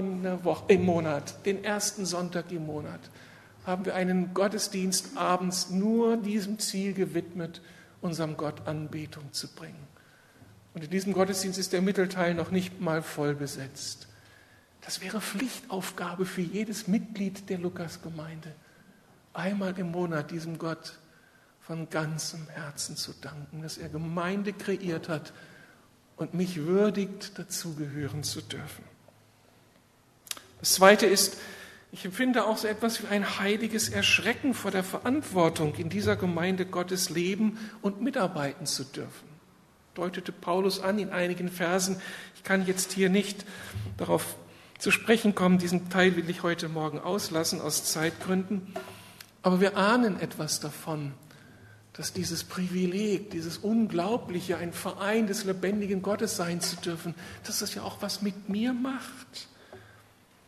Woche, 0.43 0.65
im 0.67 0.85
Monat, 0.85 1.45
den 1.45 1.63
ersten 1.63 2.05
Sonntag 2.05 2.51
im 2.51 2.65
Monat, 2.65 2.99
haben 3.65 3.85
wir 3.85 3.95
einen 3.95 4.33
Gottesdienst 4.33 5.15
abends 5.15 5.69
nur 5.69 6.17
diesem 6.17 6.59
Ziel 6.59 6.93
gewidmet, 6.93 7.61
unserem 8.03 8.37
Gott 8.37 8.67
Anbetung 8.67 9.31
zu 9.31 9.47
bringen. 9.47 9.87
Und 10.73 10.83
in 10.83 10.89
diesem 10.89 11.13
Gottesdienst 11.13 11.59
ist 11.59 11.73
der 11.73 11.81
Mittelteil 11.81 12.33
noch 12.33 12.51
nicht 12.51 12.81
mal 12.81 13.01
voll 13.01 13.35
besetzt. 13.35 14.07
Das 14.81 15.01
wäre 15.01 15.21
Pflichtaufgabe 15.21 16.25
für 16.25 16.41
jedes 16.41 16.87
Mitglied 16.87 17.49
der 17.49 17.57
Lukasgemeinde, 17.59 18.53
einmal 19.33 19.77
im 19.79 19.91
Monat 19.91 20.31
diesem 20.31 20.57
Gott 20.57 20.97
von 21.61 21.89
ganzem 21.89 22.49
Herzen 22.49 22.97
zu 22.97 23.13
danken, 23.13 23.61
dass 23.61 23.77
er 23.77 23.87
Gemeinde 23.87 24.51
kreiert 24.51 25.07
hat 25.07 25.31
und 26.17 26.33
mich 26.33 26.57
würdigt, 26.57 27.39
dazugehören 27.39 28.23
zu 28.23 28.41
dürfen. 28.41 28.83
Das 30.59 30.73
Zweite 30.73 31.05
ist, 31.05 31.37
ich 31.93 32.05
empfinde 32.05 32.45
auch 32.45 32.57
so 32.57 32.67
etwas 32.67 33.03
wie 33.03 33.07
ein 33.07 33.39
heiliges 33.39 33.87
Erschrecken 33.87 34.55
vor 34.55 34.71
der 34.71 34.83
Verantwortung, 34.83 35.75
in 35.75 35.89
dieser 35.89 36.15
Gemeinde 36.15 36.65
Gottes 36.65 37.11
leben 37.11 37.59
und 37.83 38.01
mitarbeiten 38.01 38.65
zu 38.65 38.83
dürfen. 38.83 39.29
Deutete 39.93 40.31
Paulus 40.31 40.79
an 40.79 40.97
in 40.97 41.11
einigen 41.11 41.49
Versen. 41.49 42.01
Ich 42.35 42.43
kann 42.43 42.65
jetzt 42.65 42.93
hier 42.93 43.09
nicht 43.09 43.45
darauf 43.97 44.35
zu 44.79 44.89
sprechen 44.89 45.35
kommen. 45.35 45.59
Diesen 45.59 45.91
Teil 45.91 46.15
will 46.15 46.27
ich 46.31 46.41
heute 46.41 46.67
Morgen 46.67 46.97
auslassen 46.97 47.61
aus 47.61 47.85
Zeitgründen. 47.85 48.73
Aber 49.43 49.61
wir 49.61 49.77
ahnen 49.77 50.19
etwas 50.19 50.59
davon, 50.59 51.13
dass 51.93 52.11
dieses 52.11 52.43
Privileg, 52.43 53.29
dieses 53.29 53.59
Unglaubliche, 53.59 54.57
ein 54.57 54.73
Verein 54.73 55.27
des 55.27 55.43
lebendigen 55.43 56.01
Gottes 56.01 56.37
sein 56.37 56.59
zu 56.59 56.75
dürfen, 56.77 57.13
dass 57.43 57.59
das 57.59 57.75
ja 57.75 57.83
auch 57.83 58.01
was 58.01 58.23
mit 58.23 58.49
mir 58.49 58.73
macht. 58.73 59.47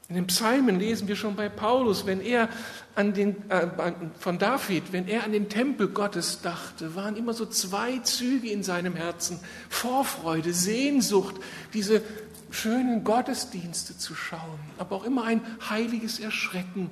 In 0.07 0.15
den 0.15 0.27
Psalmen 0.27 0.79
lesen 0.79 1.07
wir 1.07 1.15
schon 1.15 1.35
bei 1.35 1.49
Paulus, 1.49 2.05
wenn 2.05 2.21
er 2.21 2.47
an 2.93 3.13
den, 3.13 3.49
äh, 3.49 3.67
von 4.19 4.37
David, 4.37 4.93
wenn 4.93 5.07
er 5.07 5.23
an 5.23 5.31
den 5.31 5.49
Tempel 5.49 5.87
Gottes 5.87 6.41
dachte, 6.41 6.95
waren 6.95 7.15
immer 7.15 7.33
so 7.33 7.47
zwei 7.47 7.97
Züge 7.99 8.51
in 8.51 8.61
seinem 8.61 8.95
Herzen. 8.95 9.39
Vorfreude, 9.69 10.53
Sehnsucht, 10.53 11.35
diese 11.73 12.03
schönen 12.51 13.03
Gottesdienste 13.03 13.97
zu 13.97 14.13
schauen, 14.13 14.59
aber 14.77 14.95
auch 14.95 15.05
immer 15.05 15.23
ein 15.23 15.41
heiliges 15.69 16.19
Erschrecken 16.19 16.91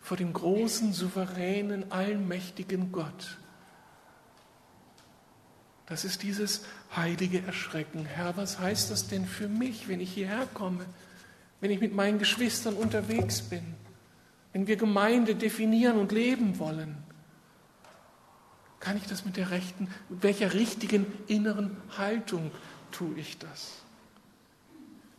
vor 0.00 0.16
dem 0.16 0.32
großen, 0.32 0.92
souveränen, 0.92 1.90
allmächtigen 1.90 2.92
Gott. 2.92 3.38
Das 5.86 6.04
ist 6.04 6.22
dieses 6.22 6.62
heilige 6.94 7.42
Erschrecken. 7.42 8.06
Herr, 8.06 8.36
was 8.36 8.58
heißt 8.60 8.90
das 8.90 9.08
denn 9.08 9.26
für 9.26 9.48
mich, 9.48 9.88
wenn 9.88 10.00
ich 10.00 10.12
hierher 10.12 10.46
komme? 10.54 10.86
Wenn 11.64 11.70
ich 11.70 11.80
mit 11.80 11.94
meinen 11.94 12.18
Geschwistern 12.18 12.74
unterwegs 12.74 13.40
bin, 13.40 13.62
wenn 14.52 14.66
wir 14.66 14.76
Gemeinde 14.76 15.34
definieren 15.34 15.96
und 15.96 16.12
leben 16.12 16.58
wollen, 16.58 16.94
kann 18.80 18.98
ich 18.98 19.04
das 19.04 19.24
mit 19.24 19.38
der 19.38 19.50
rechten, 19.50 19.88
mit 20.10 20.22
welcher 20.22 20.52
richtigen 20.52 21.06
inneren 21.26 21.74
Haltung 21.96 22.50
tue 22.92 23.14
ich 23.16 23.38
das? 23.38 23.78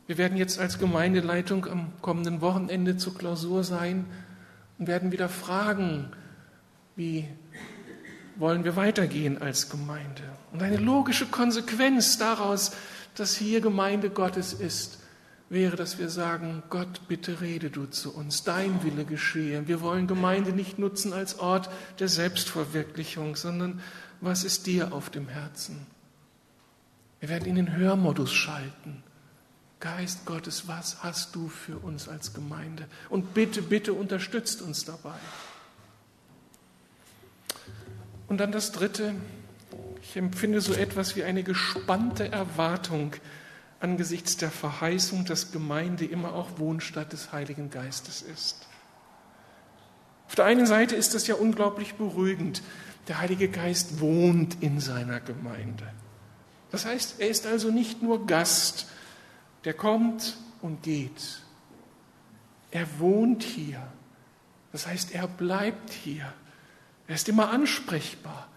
Wir 0.05 0.19
werden 0.19 0.37
jetzt 0.37 0.59
als 0.59 0.77
Gemeindeleitung 0.77 1.65
am 1.65 1.91
kommenden 2.03 2.41
Wochenende 2.41 2.95
zur 2.95 3.17
Klausur 3.17 3.63
sein 3.63 4.05
und 4.77 4.85
werden 4.85 5.11
wieder 5.11 5.29
fragen, 5.29 6.11
wie 6.95 7.27
wollen 8.35 8.63
wir 8.63 8.75
weitergehen 8.75 9.41
als 9.41 9.71
Gemeinde? 9.71 10.21
Und 10.53 10.61
eine 10.61 10.77
logische 10.77 11.25
Konsequenz 11.25 12.19
daraus, 12.19 12.73
dass 13.15 13.35
hier 13.35 13.61
Gemeinde 13.61 14.11
Gottes 14.11 14.53
ist, 14.53 14.99
wäre, 15.49 15.75
dass 15.75 15.99
wir 15.99 16.09
sagen, 16.09 16.63
Gott, 16.69 17.07
bitte 17.07 17.41
rede 17.41 17.69
du 17.69 17.85
zu 17.85 18.13
uns, 18.13 18.43
dein 18.43 18.83
Wille 18.83 19.05
geschehe. 19.05 19.67
Wir 19.67 19.81
wollen 19.81 20.07
Gemeinde 20.07 20.51
nicht 20.53 20.79
nutzen 20.79 21.13
als 21.13 21.39
Ort 21.39 21.69
der 21.99 22.07
Selbstverwirklichung, 22.07 23.35
sondern 23.35 23.81
was 24.21 24.43
ist 24.43 24.65
dir 24.65 24.93
auf 24.93 25.09
dem 25.09 25.27
Herzen? 25.27 25.85
Wir 27.19 27.29
werden 27.29 27.47
in 27.47 27.55
den 27.55 27.75
Hörmodus 27.75 28.33
schalten. 28.33 29.03
Geist 29.79 30.25
Gottes, 30.25 30.67
was 30.67 31.03
hast 31.03 31.35
du 31.35 31.47
für 31.47 31.77
uns 31.77 32.07
als 32.07 32.33
Gemeinde? 32.33 32.87
Und 33.09 33.33
bitte, 33.33 33.61
bitte 33.61 33.93
unterstützt 33.93 34.61
uns 34.61 34.85
dabei. 34.85 35.13
Und 38.27 38.39
dann 38.39 38.51
das 38.51 38.71
Dritte, 38.71 39.13
ich 40.01 40.15
empfinde 40.17 40.61
so 40.61 40.73
etwas 40.73 41.15
wie 41.15 41.23
eine 41.23 41.43
gespannte 41.43 42.31
Erwartung 42.31 43.13
angesichts 43.79 44.37
der 44.37 44.51
Verheißung, 44.51 45.25
dass 45.25 45.51
Gemeinde 45.51 46.05
immer 46.05 46.33
auch 46.33 46.57
Wohnstatt 46.57 47.13
des 47.13 47.31
Heiligen 47.31 47.69
Geistes 47.69 48.21
ist. 48.21 48.67
Auf 50.27 50.35
der 50.35 50.45
einen 50.45 50.65
Seite 50.65 50.95
ist 50.95 51.13
das 51.13 51.27
ja 51.27 51.35
unglaublich 51.35 51.95
beruhigend. 51.95 52.61
Der 53.07 53.19
Heilige 53.19 53.47
Geist 53.47 53.99
wohnt 53.99 54.57
in 54.61 54.79
seiner 54.79 55.19
Gemeinde. 55.19 55.87
Das 56.71 56.85
heißt, 56.85 57.19
er 57.19 57.29
ist 57.29 57.45
also 57.45 57.69
nicht 57.69 58.01
nur 58.01 58.25
Gast, 58.25 58.87
der 59.63 59.73
kommt 59.73 60.37
und 60.61 60.83
geht. 60.83 61.41
Er 62.71 62.87
wohnt 62.99 63.43
hier. 63.43 63.81
Das 64.71 64.87
heißt, 64.87 65.13
er 65.13 65.27
bleibt 65.27 65.91
hier. 65.91 66.33
Er 67.07 67.15
ist 67.15 67.29
immer 67.29 67.51
ansprechbar, 67.51 68.49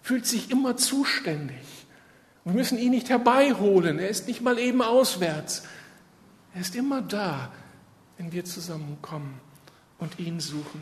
fühlt 0.00 0.26
sich 0.26 0.50
immer 0.50 0.76
zuständig. 0.76 1.75
Wir 2.46 2.52
müssen 2.52 2.78
ihn 2.78 2.92
nicht 2.92 3.08
herbeiholen. 3.08 3.98
Er 3.98 4.08
ist 4.08 4.28
nicht 4.28 4.40
mal 4.40 4.56
eben 4.60 4.80
auswärts. 4.80 5.64
Er 6.54 6.60
ist 6.60 6.76
immer 6.76 7.02
da, 7.02 7.50
wenn 8.18 8.30
wir 8.30 8.44
zusammenkommen 8.44 9.40
und 9.98 10.20
ihn 10.20 10.38
suchen. 10.38 10.80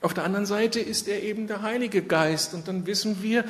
Auf 0.00 0.14
der 0.14 0.22
anderen 0.22 0.46
Seite 0.46 0.78
ist 0.78 1.08
er 1.08 1.24
eben 1.24 1.48
der 1.48 1.62
Heilige 1.62 2.02
Geist. 2.02 2.54
Und 2.54 2.68
dann 2.68 2.86
wissen 2.86 3.20
wir 3.20 3.44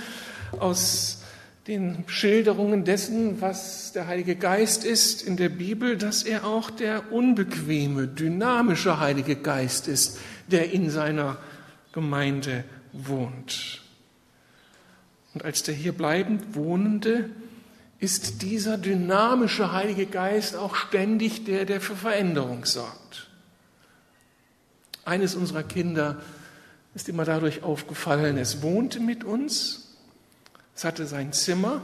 aus 0.61 1.23
den 1.67 2.05
Schilderungen 2.07 2.87
dessen, 2.87 3.43
was 3.43 3.93
der 3.93 4.07
Heilige 4.07 4.35
Geist 4.35 4.87
ist 4.87 5.21
in 5.21 5.37
der 5.37 5.51
Bibel, 5.51 5.99
dass 5.99 6.23
er 6.23 6.47
auch 6.47 6.71
der 6.71 7.13
unbequeme, 7.13 8.09
dynamische 8.09 8.99
Heilige 8.99 9.37
Geist 9.37 9.89
ist, 9.89 10.19
der 10.47 10.73
in 10.73 10.89
seiner 10.89 11.37
Gemeinde 11.93 12.65
wohnt. 12.95 13.82
Und 15.35 15.45
als 15.45 15.63
der 15.63 15.75
hier 15.75 15.93
bleibend 15.93 16.55
Wohnende 16.55 17.31
ist 17.99 18.43
dieser 18.43 18.79
dynamische 18.79 19.73
Heilige 19.73 20.07
Geist 20.07 20.57
auch 20.57 20.75
ständig 20.75 21.45
der, 21.45 21.65
der 21.65 21.81
für 21.81 21.97
Veränderung 21.97 22.65
sorgt. 22.65 23.29
Eines 25.05 25.35
unserer 25.35 25.63
Kinder 25.63 26.21
ist 26.95 27.09
immer 27.09 27.25
dadurch 27.25 27.63
aufgefallen, 27.63 28.37
es 28.39 28.63
wohnte 28.63 29.01
mit 29.01 29.25
uns, 29.25 29.97
es 30.75 30.85
hatte 30.85 31.07
sein 31.07 31.33
Zimmer, 31.33 31.81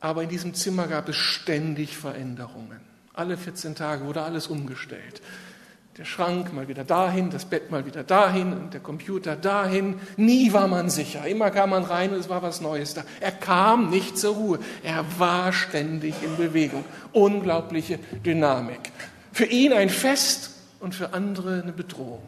aber 0.00 0.22
in 0.22 0.28
diesem 0.28 0.54
Zimmer 0.54 0.86
gab 0.86 1.08
es 1.08 1.16
ständig 1.16 1.96
Veränderungen. 1.96 2.80
Alle 3.12 3.36
14 3.36 3.74
Tage 3.74 4.04
wurde 4.04 4.22
alles 4.22 4.46
umgestellt 4.46 5.20
der 5.98 6.04
Schrank 6.04 6.52
mal 6.52 6.68
wieder 6.68 6.84
dahin, 6.84 7.28
das 7.30 7.44
Bett 7.44 7.72
mal 7.72 7.84
wieder 7.84 8.04
dahin 8.04 8.52
und 8.52 8.72
der 8.72 8.80
Computer 8.80 9.34
dahin. 9.34 9.96
Nie 10.16 10.52
war 10.52 10.68
man 10.68 10.90
sicher. 10.90 11.26
Immer 11.26 11.50
kam 11.50 11.70
man 11.70 11.82
rein 11.82 12.12
und 12.12 12.20
es 12.20 12.28
war 12.28 12.40
was 12.40 12.60
Neues 12.60 12.94
da. 12.94 13.02
Er 13.18 13.32
kam 13.32 13.90
nicht 13.90 14.16
zur 14.16 14.36
Ruhe. 14.36 14.58
Er 14.84 15.04
war 15.18 15.52
ständig 15.52 16.14
in 16.22 16.36
Bewegung. 16.36 16.84
Unglaubliche 17.12 17.98
Dynamik. 18.24 18.92
Für 19.32 19.46
ihn 19.46 19.72
ein 19.72 19.90
Fest 19.90 20.52
und 20.78 20.94
für 20.94 21.14
andere 21.14 21.62
eine 21.62 21.72
Bedrohung. 21.72 22.22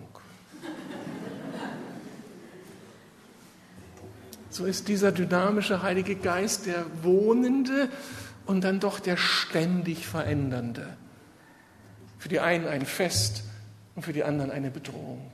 So 4.50 4.64
ist 4.64 4.88
dieser 4.88 5.12
dynamische 5.12 5.80
Heilige 5.80 6.16
Geist 6.16 6.66
der 6.66 6.84
Wohnende 7.02 7.88
und 8.46 8.64
dann 8.64 8.80
doch 8.80 8.98
der 8.98 9.16
ständig 9.16 10.08
Verändernde. 10.08 10.96
Für 12.18 12.28
die 12.28 12.40
einen 12.40 12.66
ein 12.66 12.84
Fest, 12.84 13.44
und 13.94 14.02
für 14.02 14.12
die 14.12 14.24
anderen 14.24 14.50
eine 14.50 14.70
Bedrohung. 14.70 15.30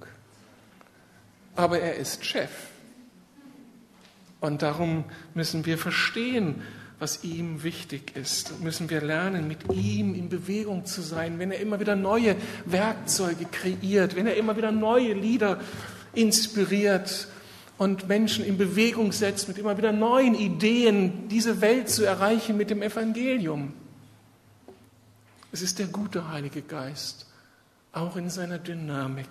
Aber 1.55 1.79
er 1.81 1.97
ist 1.97 2.25
Chef. 2.25 2.51
Und 4.40 4.62
darum 4.62 5.05
müssen 5.35 5.64
wir 5.66 5.79
verstehen, 5.79 6.62
was 6.99 7.25
ihm 7.25 7.62
wichtig 7.62 8.16
ist. 8.16 8.53
Und 8.53 8.62
müssen 8.62 8.90
wir 8.90 9.01
lernen, 9.01 9.49
mit 9.49 9.73
ihm 9.73 10.14
in 10.14 10.29
Bewegung 10.29 10.87
zu 10.87 11.03
sein, 11.03 11.38
wenn 11.38 11.51
er 11.51 11.61
immer 11.61 11.81
wieder 11.81 11.97
neue 11.97 12.37
Werkzeuge 12.64 13.47
kreiert, 13.47 14.16
wenn 14.16 14.27
er 14.27 14.37
immer 14.37 14.57
wieder 14.57 14.73
neue 14.73 15.12
Lieder 15.12 15.61
inspiriert 16.14 17.29
und 17.79 18.09
Menschen 18.09 18.45
in 18.45 18.57
Bewegung 18.57 19.12
setzt 19.12 19.49
mit 19.49 19.59
immer 19.59 19.77
wieder 19.77 19.92
neuen 19.92 20.35
Ideen, 20.35 21.29
diese 21.29 21.61
Welt 21.61 21.90
zu 21.90 22.05
erreichen 22.05 22.57
mit 22.57 22.71
dem 22.71 22.83
Evangelium. 22.83 23.75
Es 25.53 25.61
ist 25.62 25.79
der 25.79 25.87
gute 25.87 26.29
Heilige 26.29 26.62
Geist, 26.62 27.26
auch 27.96 28.16
in 28.16 28.30
seiner 28.30 28.59
Dynamik. 28.59 29.28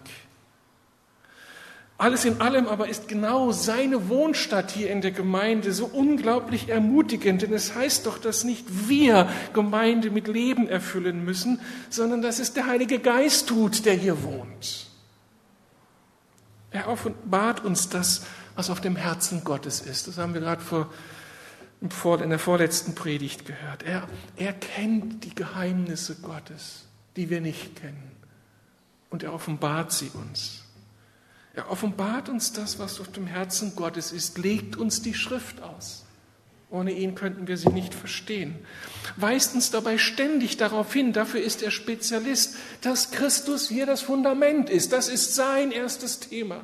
Alles 1.97 2.25
in 2.25 2.41
allem 2.41 2.67
aber 2.67 2.89
ist 2.89 3.07
genau 3.07 3.53
seine 3.53 4.09
Wohnstatt 4.09 4.71
hier 4.71 4.91
in 4.91 4.99
der 4.99 5.11
Gemeinde 5.11 5.71
so 5.71 5.85
unglaublich 5.85 6.67
ermutigend, 6.67 7.41
denn 7.41 7.53
es 7.53 7.73
heißt 7.73 8.05
doch, 8.05 8.17
dass 8.17 8.43
nicht 8.43 8.89
wir 8.89 9.29
Gemeinde 9.53 10.11
mit 10.11 10.27
Leben 10.27 10.67
erfüllen 10.67 11.23
müssen, 11.23 11.61
sondern 11.89 12.21
dass 12.21 12.39
es 12.39 12.51
der 12.51 12.65
Heilige 12.65 12.99
Geist 12.99 13.47
tut, 13.47 13.85
der 13.85 13.93
hier 13.93 14.23
wohnt. 14.23 14.87
Er 16.71 16.89
offenbart 16.89 17.63
uns 17.63 17.87
das, 17.87 18.25
was 18.55 18.69
auf 18.69 18.81
dem 18.81 18.97
Herzen 18.97 19.45
Gottes 19.45 19.79
ist. 19.79 20.09
Das 20.09 20.17
haben 20.17 20.33
wir 20.33 20.41
gerade 20.41 20.61
vor, 20.61 22.21
in 22.21 22.29
der 22.29 22.39
vorletzten 22.39 22.93
Predigt 22.93 23.45
gehört. 23.45 23.83
Er, 23.83 24.05
er 24.35 24.51
kennt 24.51 25.23
die 25.23 25.33
Geheimnisse 25.33 26.15
Gottes, 26.15 26.87
die 27.15 27.29
wir 27.29 27.39
nicht 27.39 27.77
kennen 27.77 28.14
und 29.15 29.23
er 29.23 29.33
offenbart 29.33 29.93
sie 29.93 30.11
uns. 30.13 30.65
Er 31.53 31.71
offenbart 31.71 32.27
uns 32.27 32.51
das, 32.51 32.79
was 32.79 32.99
auf 32.99 33.13
dem 33.13 33.27
Herzen 33.27 33.73
Gottes 33.77 34.11
ist, 34.11 34.37
legt 34.37 34.75
uns 34.75 35.03
die 35.03 35.13
Schrift 35.13 35.61
aus. 35.61 36.03
Ohne 36.69 36.91
ihn 36.91 37.15
könnten 37.15 37.47
wir 37.47 37.55
sie 37.55 37.69
nicht 37.69 37.93
verstehen. 37.93 38.55
Weist 39.15 39.55
uns 39.55 39.71
dabei 39.71 39.97
ständig 39.97 40.57
darauf 40.57 40.91
hin, 40.91 41.13
dafür 41.13 41.39
ist 41.41 41.63
er 41.63 41.71
Spezialist, 41.71 42.57
dass 42.81 43.11
Christus 43.11 43.69
hier 43.69 43.85
das 43.85 44.01
Fundament 44.01 44.69
ist. 44.69 44.91
Das 44.91 45.07
ist 45.07 45.33
sein 45.33 45.71
erstes 45.71 46.19
Thema. 46.19 46.59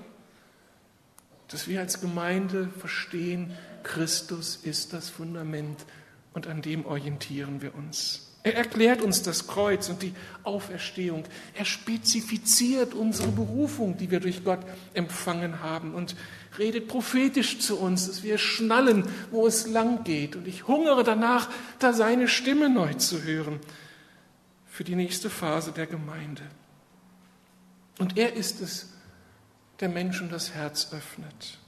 Dass 1.47 1.69
wir 1.69 1.79
als 1.79 2.01
Gemeinde 2.01 2.67
verstehen, 2.77 3.57
Christus 3.83 4.59
ist 4.61 4.91
das 4.91 5.09
Fundament 5.09 5.85
und 6.33 6.47
an 6.47 6.61
dem 6.61 6.85
orientieren 6.85 7.61
wir 7.61 7.73
uns. 7.75 8.30
Er 8.43 8.55
erklärt 8.55 9.01
uns 9.01 9.21
das 9.21 9.45
Kreuz 9.47 9.89
und 9.89 10.01
die 10.01 10.13
Auferstehung. 10.43 11.25
Er 11.53 11.65
spezifiziert 11.65 12.95
unsere 12.95 13.29
Berufung, 13.29 13.97
die 13.97 14.09
wir 14.09 14.19
durch 14.19 14.43
Gott 14.43 14.61
empfangen 14.95 15.61
haben 15.61 15.93
und 15.93 16.15
redet 16.57 16.87
prophetisch 16.87 17.59
zu 17.59 17.79
uns, 17.79 18.07
dass 18.07 18.23
wir 18.23 18.39
schnallen, 18.39 19.07
wo 19.29 19.45
es 19.45 19.67
lang 19.67 20.03
geht. 20.03 20.35
Und 20.35 20.47
ich 20.47 20.67
hungere 20.67 21.03
danach, 21.03 21.49
da 21.77 21.93
seine 21.93 22.27
Stimme 22.27 22.69
neu 22.69 22.95
zu 22.95 23.21
hören 23.23 23.59
für 24.65 24.83
die 24.83 24.95
nächste 24.95 25.29
Phase 25.29 25.71
der 25.71 25.85
Gemeinde. 25.85 26.43
Und 27.99 28.17
er 28.17 28.33
ist 28.33 28.61
es, 28.61 28.91
der 29.81 29.89
Menschen 29.89 30.29
das 30.29 30.55
Herz 30.55 30.91
öffnet. 30.93 31.59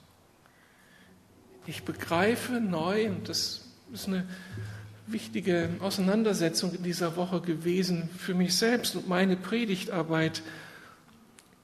Ich 1.67 1.83
begreife 1.83 2.53
neu, 2.53 3.09
und 3.09 3.29
das 3.29 3.65
ist 3.93 4.07
eine 4.07 4.27
wichtige 5.07 5.69
Auseinandersetzung 5.79 6.73
in 6.73 6.83
dieser 6.83 7.15
Woche 7.15 7.41
gewesen 7.41 8.09
für 8.17 8.33
mich 8.33 8.55
selbst 8.55 8.95
und 8.95 9.07
meine 9.07 9.35
Predigtarbeit. 9.35 10.41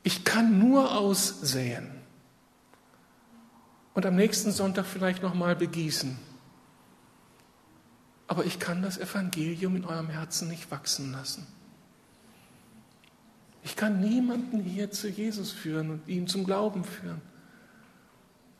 Ich 0.03 0.23
kann 0.23 0.59
nur 0.59 0.97
aussäen 0.97 1.89
und 3.93 4.05
am 4.05 4.15
nächsten 4.15 4.51
Sonntag 4.51 4.85
vielleicht 4.85 5.23
noch 5.23 5.33
mal 5.33 5.55
begießen. 5.55 6.17
Aber 8.27 8.45
ich 8.45 8.59
kann 8.59 8.81
das 8.81 8.97
Evangelium 8.97 9.75
in 9.75 9.85
eurem 9.85 10.09
Herzen 10.09 10.47
nicht 10.47 10.69
wachsen 10.69 11.11
lassen. 11.11 11.47
Ich 13.63 13.75
kann 13.75 13.99
niemanden 13.99 14.61
hier 14.61 14.91
zu 14.91 15.09
Jesus 15.09 15.51
führen 15.51 15.89
und 15.89 16.07
ihn 16.07 16.27
zum 16.27 16.45
Glauben 16.45 16.83
führen. 16.83 17.21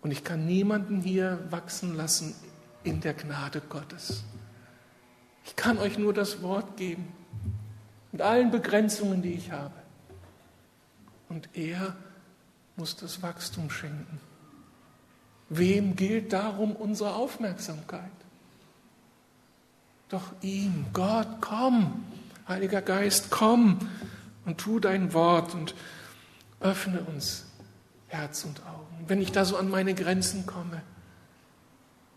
Und 0.01 0.11
ich 0.11 0.23
kann 0.23 0.45
niemanden 0.45 1.01
hier 1.01 1.39
wachsen 1.49 1.95
lassen 1.95 2.33
in 2.83 2.99
der 3.01 3.13
Gnade 3.13 3.61
Gottes. 3.61 4.23
Ich 5.49 5.55
kann 5.55 5.79
euch 5.79 5.97
nur 5.97 6.13
das 6.13 6.43
Wort 6.43 6.77
geben, 6.77 7.11
mit 8.11 8.21
allen 8.21 8.51
Begrenzungen, 8.51 9.23
die 9.23 9.33
ich 9.33 9.51
habe. 9.51 9.73
Und 11.27 11.49
er 11.53 11.95
muss 12.75 12.95
das 12.95 13.23
Wachstum 13.23 13.71
schenken. 13.71 14.19
Wem 15.49 15.95
gilt 15.95 16.33
darum 16.33 16.75
unsere 16.75 17.15
Aufmerksamkeit? 17.15 18.11
Doch 20.09 20.31
ihm, 20.41 20.85
Gott, 20.93 21.41
komm, 21.41 22.05
Heiliger 22.47 22.83
Geist, 22.83 23.31
komm 23.31 23.79
und 24.45 24.59
tu 24.59 24.79
dein 24.79 25.13
Wort 25.13 25.55
und 25.55 25.73
öffne 26.59 27.01
uns 27.01 27.47
Herz 28.07 28.43
und 28.45 28.61
Augen. 28.67 29.05
Wenn 29.07 29.19
ich 29.19 29.31
da 29.31 29.45
so 29.45 29.57
an 29.57 29.67
meine 29.67 29.95
Grenzen 29.95 30.45
komme, 30.45 30.83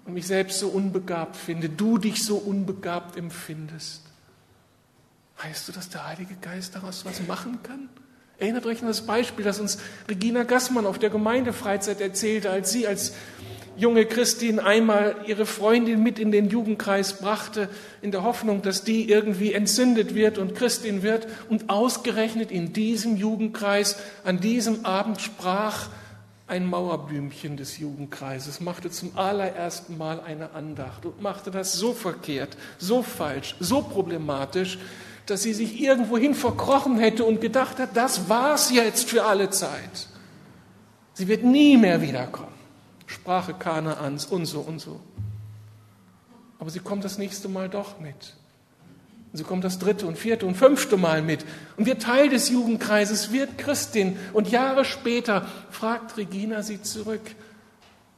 und 0.05 0.15
mich 0.15 0.27
selbst 0.27 0.59
so 0.59 0.69
unbegabt 0.69 1.37
finde, 1.37 1.69
du 1.69 1.99
dich 1.99 2.25
so 2.25 2.37
unbegabt 2.37 3.17
empfindest, 3.17 4.03
weißt 5.43 5.69
du, 5.69 5.73
dass 5.73 5.89
der 5.89 6.07
Heilige 6.07 6.35
Geist 6.37 6.75
daraus 6.75 7.05
was 7.05 7.27
machen 7.27 7.59
kann? 7.63 7.89
Erinnert 8.39 8.67
euch 8.67 8.81
an 8.81 8.89
das 8.89 9.03
Beispiel, 9.07 9.45
das 9.45 9.61
uns 9.61 9.79
Regina 10.09 10.43
Gassmann 10.43 10.87
auf 10.87 10.99
der 10.99 11.11
Gemeindefreizeit 11.11 12.01
erzählte, 12.01 12.51
als 12.51 12.73
sie 12.73 12.87
als 12.87 13.13
junge 13.77 14.05
Christin 14.05 14.59
einmal 14.59 15.17
ihre 15.27 15.47
Freundin 15.47 16.03
mit 16.03 16.19
in 16.19 16.33
den 16.33 16.51
Jugendkreis 16.51 17.19
brachte, 17.19 17.69
in 18.03 18.11
der 18.11 18.23
Hoffnung, 18.23 18.63
dass 18.63 18.85
die 18.85 19.09
irgendwie 19.09 19.53
entzündet 19.53 20.15
wird 20.15 20.39
und 20.39 20.55
Christin 20.55 21.03
wird. 21.03 21.27
Und 21.49 21.71
ausgerechnet 21.71 22.51
in 22.51 22.73
diesem 22.73 23.17
Jugendkreis 23.17 23.97
an 24.25 24.41
diesem 24.41 24.85
Abend 24.85 25.21
sprach 25.21 25.89
ein 26.53 26.67
Mauerblümchen 26.67 27.57
des 27.57 27.79
Jugendkreises, 27.79 28.61
machte 28.61 28.91
zum 28.91 29.17
allerersten 29.17 29.97
Mal 29.97 30.21
eine 30.21 30.53
Andacht 30.53 31.07
und 31.07 31.23
machte 31.23 31.51
das 31.51 31.73
so 31.73 31.95
verkehrt, 31.95 32.59
so 32.79 33.03
falsch, 33.03 33.57
so 33.59 33.81
problematisch, 33.81 34.79
dass 35.25 35.43
sie 35.43 35.55
sich 35.55 35.81
irgendwohin 35.81 36.35
verkrochen 36.35 36.99
hätte 36.99 37.25
und 37.25 37.41
gedacht 37.41 37.79
hat, 37.79 37.97
das 37.97 38.29
war's 38.29 38.71
jetzt 38.71 39.09
für 39.09 39.25
alle 39.25 39.49
Zeit. 39.49 40.09
Sie 41.15 41.27
wird 41.27 41.43
nie 41.43 41.79
mehr 41.79 42.03
wiederkommen. 42.03 42.53
Sprache 43.07 43.55
Kanaans 43.55 44.27
und 44.27 44.45
so 44.45 44.61
und 44.61 44.79
so. 44.79 45.01
Aber 46.59 46.69
sie 46.69 46.81
kommt 46.81 47.03
das 47.03 47.17
nächste 47.17 47.49
Mal 47.49 47.71
doch 47.71 47.99
mit. 47.99 48.35
Und 49.33 49.39
sie 49.39 49.45
kommt 49.45 49.65
das 49.65 49.79
dritte 49.79 50.07
und 50.07 50.19
vierte 50.19 50.45
und 50.45 50.57
fünfte 50.57 50.99
Mal 50.99 51.23
mit 51.23 51.47
und 51.79 51.87
wird 51.87 52.03
Teil 52.03 52.29
des 52.29 52.51
Jugendkreises, 52.51 53.33
wird 53.33 53.57
Christin. 53.57 54.19
Und 54.35 54.51
Jahre 54.51 54.85
später 54.85 55.47
fragt 55.71 56.19
Regina 56.19 56.63
sie 56.63 56.83
zurück, 56.83 57.23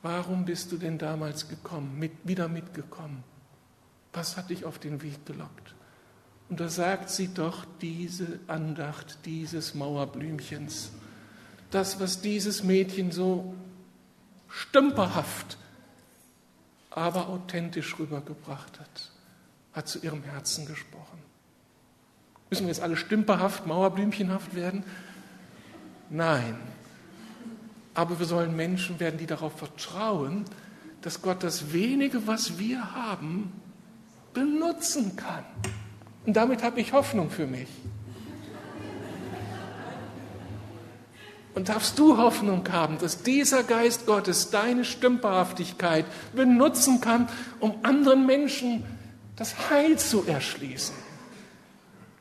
warum 0.03 0.45
bist 0.45 0.73
du 0.73 0.77
denn 0.77 0.99
damals 0.99 1.49
gekommen, 1.49 1.97
mit, 2.01 2.11
wieder 2.25 2.49
mitgekommen? 2.49 3.23
Was 4.13 4.37
hat 4.37 4.51
dich 4.51 4.65
auf 4.65 4.81
den 4.81 5.03
Weg 5.03 5.25
gelockt? 5.25 5.75
Und 6.49 6.59
da 6.59 6.69
sagt 6.69 7.11
sie 7.11 7.29
doch 7.33 7.65
diese 7.81 8.41
Andacht 8.49 9.19
dieses 9.25 9.75
Mauerblümchens, 9.75 10.91
das, 11.71 12.01
was 12.01 12.23
dieses 12.23 12.65
Mädchen 12.65 13.13
so 13.13 13.55
stümperhaft, 14.49 15.59
aber 16.91 17.29
authentisch 17.29 17.99
rübergebracht 18.01 18.81
hat 18.81 19.14
hat 19.75 19.89
zu 19.89 19.99
ihrem 19.99 20.23
Herzen 20.23 20.67
gesprochen. 20.67 21.19
Müssen 22.51 22.67
wir 22.67 22.69
jetzt 22.69 22.83
alle 22.83 22.97
stümperhaft, 22.97 23.67
mauerblümchenhaft 23.67 24.55
werden? 24.55 24.85
Nein. 26.11 26.57
Aber 27.95 28.19
wir 28.19 28.27
sollen 28.27 28.55
Menschen 28.55 29.01
werden, 29.01 29.19
die 29.19 29.27
darauf 29.27 29.57
vertrauen, 29.59 30.45
dass 31.03 31.23
Gott 31.23 31.43
das 31.43 31.73
wenige, 31.73 32.27
was 32.27 32.59
wir 32.59 32.95
haben, 32.95 33.53
benutzen 34.33 35.17
kann. 35.17 35.45
Und 36.27 36.35
damit 36.37 36.63
habe 36.63 36.81
ich 36.81 36.93
Hoffnung 36.93 37.31
für 37.31 37.47
mich. 37.47 37.69
Und 41.55 41.69
darfst 41.69 41.99
du 41.99 42.17
Hoffnung 42.17 42.67
haben, 42.73 42.99
dass 42.99 43.23
dieser 43.23 43.63
Geist 43.63 44.07
Gottes 44.07 44.51
deine 44.51 44.85
Stümperhaftigkeit 44.85 46.05
benutzen 46.35 47.01
kann, 47.01 47.29
um 47.61 47.77
anderen 47.85 48.27
Menschen 48.27 48.85
das 49.37 49.71
Heil 49.71 49.99
zu 49.99 50.25
erschließen. 50.27 50.95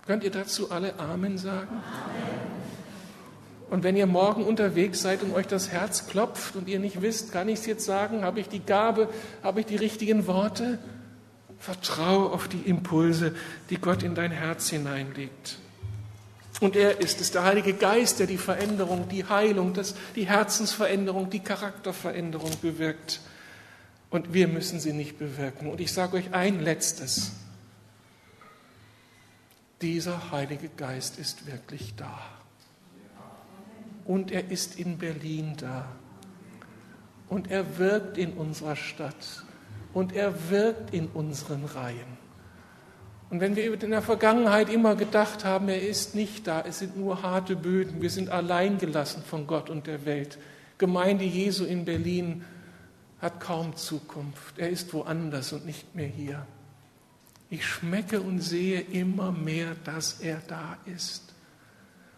Könnt 0.05 0.23
ihr 0.23 0.31
dazu 0.31 0.71
alle 0.71 0.99
Amen 0.99 1.37
sagen? 1.37 1.69
Amen. 1.69 2.63
Und 3.69 3.83
wenn 3.83 3.95
ihr 3.95 4.05
morgen 4.05 4.43
unterwegs 4.43 5.01
seid 5.01 5.23
und 5.23 5.33
euch 5.33 5.47
das 5.47 5.69
Herz 5.69 6.07
klopft 6.07 6.55
und 6.55 6.67
ihr 6.67 6.77
nicht 6.77 7.01
wisst, 7.01 7.31
kann 7.31 7.49
ich 7.49 7.59
es 7.59 7.65
jetzt 7.65 7.85
sagen, 7.85 8.23
habe 8.23 8.39
ich 8.39 8.47
die 8.47 8.59
Gabe, 8.59 9.09
habe 9.41 9.61
ich 9.61 9.65
die 9.65 9.77
richtigen 9.77 10.27
Worte? 10.27 10.77
Vertraue 11.57 12.31
auf 12.31 12.47
die 12.47 12.59
Impulse, 12.59 13.33
die 13.71 13.77
Gott 13.77 14.03
in 14.03 14.13
dein 14.13 14.31
Herz 14.31 14.69
hineinlegt. 14.69 15.57
Und 16.59 16.75
er 16.75 17.01
ist 17.01 17.19
es, 17.19 17.31
der 17.31 17.45
Heilige 17.45 17.73
Geist, 17.73 18.19
der 18.19 18.27
die 18.27 18.37
Veränderung, 18.37 19.07
die 19.09 19.25
Heilung, 19.25 19.73
das, 19.73 19.95
die 20.15 20.27
Herzensveränderung, 20.27 21.29
die 21.29 21.39
Charakterveränderung 21.39 22.51
bewirkt 22.61 23.21
und 24.13 24.31
wir 24.31 24.47
müssen 24.47 24.79
sie 24.79 24.93
nicht 24.93 25.17
bewirken. 25.17 25.71
Und 25.71 25.81
ich 25.81 25.91
sage 25.91 26.17
euch 26.17 26.35
ein 26.35 26.59
letztes. 26.59 27.31
Dieser 29.81 30.31
Heilige 30.31 30.69
Geist 30.69 31.17
ist 31.17 31.47
wirklich 31.47 31.95
da. 31.95 32.19
Und 34.05 34.29
er 34.29 34.51
ist 34.51 34.77
in 34.77 34.99
Berlin 34.99 35.55
da. 35.57 35.87
Und 37.27 37.49
er 37.49 37.79
wirkt 37.79 38.19
in 38.19 38.33
unserer 38.33 38.75
Stadt. 38.75 39.45
Und 39.95 40.13
er 40.13 40.51
wirkt 40.51 40.93
in 40.93 41.07
unseren 41.07 41.65
Reihen. 41.65 42.19
Und 43.31 43.39
wenn 43.39 43.55
wir 43.55 43.81
in 43.81 43.89
der 43.89 44.03
Vergangenheit 44.03 44.69
immer 44.69 44.95
gedacht 44.95 45.43
haben, 45.43 45.69
er 45.69 45.81
ist 45.81 46.13
nicht 46.13 46.45
da, 46.45 46.61
es 46.61 46.77
sind 46.77 46.95
nur 46.95 47.23
harte 47.23 47.55
Böden, 47.55 47.99
wir 47.99 48.11
sind 48.11 48.29
alleingelassen 48.29 49.23
von 49.23 49.47
Gott 49.47 49.71
und 49.71 49.87
der 49.87 50.05
Welt. 50.05 50.37
Gemeinde 50.77 51.25
Jesu 51.25 51.65
in 51.65 51.83
Berlin 51.83 52.43
hat 53.23 53.39
kaum 53.39 53.75
Zukunft. 53.75 54.59
Er 54.59 54.69
ist 54.69 54.93
woanders 54.93 55.53
und 55.53 55.65
nicht 55.65 55.95
mehr 55.95 56.07
hier. 56.07 56.45
Ich 57.49 57.65
schmecke 57.65 58.19
und 58.19 58.41
sehe 58.41 58.81
immer 58.81 59.31
mehr, 59.31 59.75
dass 59.85 60.19
er 60.19 60.41
da 60.47 60.77
ist. 60.85 61.23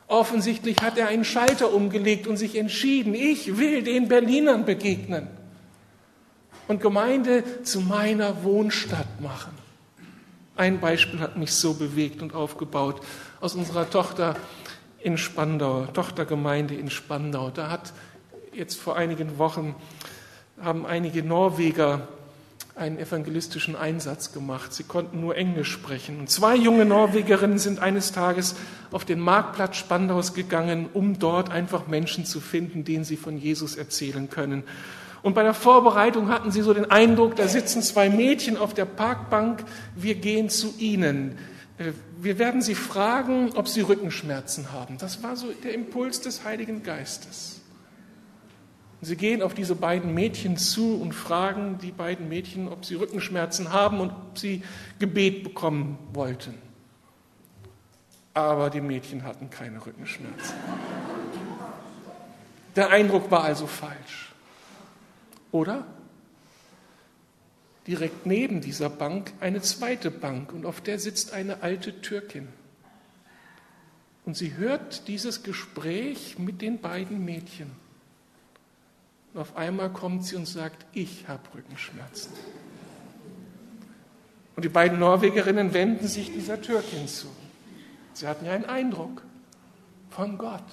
Offensichtlich 0.07 0.77
hat 0.81 0.97
er 0.97 1.07
einen 1.07 1.23
Schalter 1.23 1.73
umgelegt 1.73 2.25
und 2.25 2.37
sich 2.37 2.57
entschieden, 2.57 3.13
ich 3.13 3.57
will 3.57 3.83
den 3.83 4.07
Berlinern 4.07 4.65
begegnen 4.65 5.27
und 6.67 6.81
Gemeinde 6.81 7.63
zu 7.63 7.81
meiner 7.81 8.43
Wohnstadt 8.43 9.21
machen. 9.21 9.53
Ein 10.55 10.79
Beispiel 10.79 11.19
hat 11.19 11.37
mich 11.37 11.51
so 11.51 11.75
bewegt 11.75 12.23
und 12.23 12.33
aufgebaut 12.33 13.01
aus 13.41 13.53
unserer 13.53 13.89
Tochter 13.89 14.35
in 14.99 15.17
Spandau, 15.17 15.85
Tochtergemeinde 15.85 16.73
in 16.73 16.89
Spandau. 16.89 17.51
Da 17.51 17.69
hat 17.69 17.93
jetzt 18.53 18.79
vor 18.79 18.95
einigen 18.95 19.37
Wochen 19.37 19.75
haben 20.61 20.85
einige 20.85 21.23
Norweger 21.23 22.07
einen 22.75 22.99
evangelistischen 22.99 23.75
Einsatz 23.75 24.33
gemacht. 24.33 24.73
Sie 24.73 24.83
konnten 24.83 25.21
nur 25.21 25.37
Englisch 25.37 25.71
sprechen. 25.71 26.19
Und 26.19 26.29
zwei 26.29 26.55
junge 26.55 26.85
Norwegerinnen 26.85 27.57
sind 27.57 27.79
eines 27.79 28.11
Tages 28.11 28.55
auf 28.91 29.05
den 29.05 29.19
Marktplatz 29.19 29.77
Spandaus 29.77 30.33
gegangen, 30.33 30.89
um 30.93 31.17
dort 31.17 31.51
einfach 31.51 31.87
Menschen 31.87 32.25
zu 32.25 32.41
finden, 32.41 32.83
denen 32.83 33.05
sie 33.05 33.15
von 33.15 33.37
Jesus 33.37 33.75
erzählen 33.75 34.29
können. 34.29 34.63
Und 35.21 35.33
bei 35.33 35.43
der 35.43 35.53
Vorbereitung 35.53 36.29
hatten 36.29 36.51
sie 36.51 36.61
so 36.61 36.73
den 36.73 36.91
Eindruck, 36.91 37.35
da 37.35 37.47
sitzen 37.47 37.81
zwei 37.81 38.09
Mädchen 38.09 38.57
auf 38.57 38.73
der 38.73 38.85
Parkbank, 38.85 39.63
wir 39.95 40.15
gehen 40.15 40.49
zu 40.49 40.73
ihnen. 40.77 41.37
Äh, 41.77 41.93
wir 42.21 42.37
werden 42.37 42.61
sie 42.61 42.75
fragen, 42.75 43.51
ob 43.55 43.67
sie 43.67 43.81
Rückenschmerzen 43.81 44.71
haben. 44.71 44.97
Das 44.97 45.23
war 45.23 45.35
so 45.35 45.47
der 45.63 45.73
Impuls 45.73 46.21
des 46.21 46.43
Heiligen 46.43 46.83
Geistes. 46.83 47.61
Sie 49.01 49.15
gehen 49.15 49.41
auf 49.41 49.53
diese 49.53 49.75
beiden 49.75 50.13
Mädchen 50.13 50.57
zu 50.57 50.99
und 50.99 51.13
fragen 51.13 51.77
die 51.77 51.91
beiden 51.91 52.29
Mädchen, 52.29 52.67
ob 52.67 52.85
sie 52.85 52.95
Rückenschmerzen 52.95 53.71
haben 53.71 53.99
und 53.99 54.11
ob 54.11 54.37
sie 54.37 54.63
Gebet 54.99 55.43
bekommen 55.43 55.97
wollten. 56.13 56.55
Aber 58.33 58.69
die 58.69 58.81
Mädchen 58.81 59.23
hatten 59.23 59.49
keine 59.49 59.85
Rückenschmerzen. 59.85 60.55
Der 62.75 62.89
Eindruck 62.89 63.31
war 63.31 63.43
also 63.43 63.67
falsch. 63.67 64.33
Oder? 65.51 65.85
Direkt 67.87 68.25
neben 68.25 68.61
dieser 68.61 68.89
Bank 68.89 69.31
eine 69.39 69.61
zweite 69.61 70.11
Bank 70.11 70.51
und 70.51 70.65
auf 70.65 70.81
der 70.81 70.99
sitzt 70.99 71.31
eine 71.33 71.61
alte 71.61 72.01
Türkin. 72.01 72.47
Und 74.25 74.35
sie 74.35 74.55
hört 74.57 75.07
dieses 75.07 75.43
Gespräch 75.43 76.39
mit 76.39 76.61
den 76.61 76.81
beiden 76.81 77.23
Mädchen. 77.23 77.84
Und 79.35 79.41
auf 79.41 79.57
einmal 79.57 79.89
kommt 79.89 80.23
sie 80.23 80.37
und 80.37 80.47
sagt, 80.47 80.85
ich 80.93 81.27
habe 81.27 81.41
Rückenschmerzen. 81.53 82.31
Und 84.55 84.63
die 84.63 84.69
beiden 84.69 84.97
Norwegerinnen 84.97 85.73
wenden 85.73 86.07
sich 86.07 86.31
dieser 86.31 86.61
Türkin 86.61 87.05
zu. 87.09 87.27
Sie 88.13 88.27
hatten 88.27 88.45
ja 88.45 88.53
einen 88.53 88.63
Eindruck 88.63 89.23
von 90.09 90.37
Gott. 90.37 90.63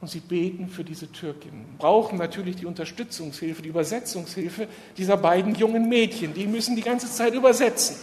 Und 0.00 0.08
sie 0.08 0.20
beten 0.20 0.70
für 0.70 0.82
diese 0.82 1.12
Türkin, 1.12 1.76
brauchen 1.76 2.16
natürlich 2.16 2.56
die 2.56 2.64
Unterstützungshilfe, 2.64 3.60
die 3.60 3.68
Übersetzungshilfe 3.68 4.66
dieser 4.96 5.18
beiden 5.18 5.54
jungen 5.54 5.90
Mädchen. 5.90 6.32
Die 6.32 6.46
müssen 6.46 6.74
die 6.74 6.82
ganze 6.82 7.10
Zeit 7.10 7.34
übersetzen. 7.34 7.96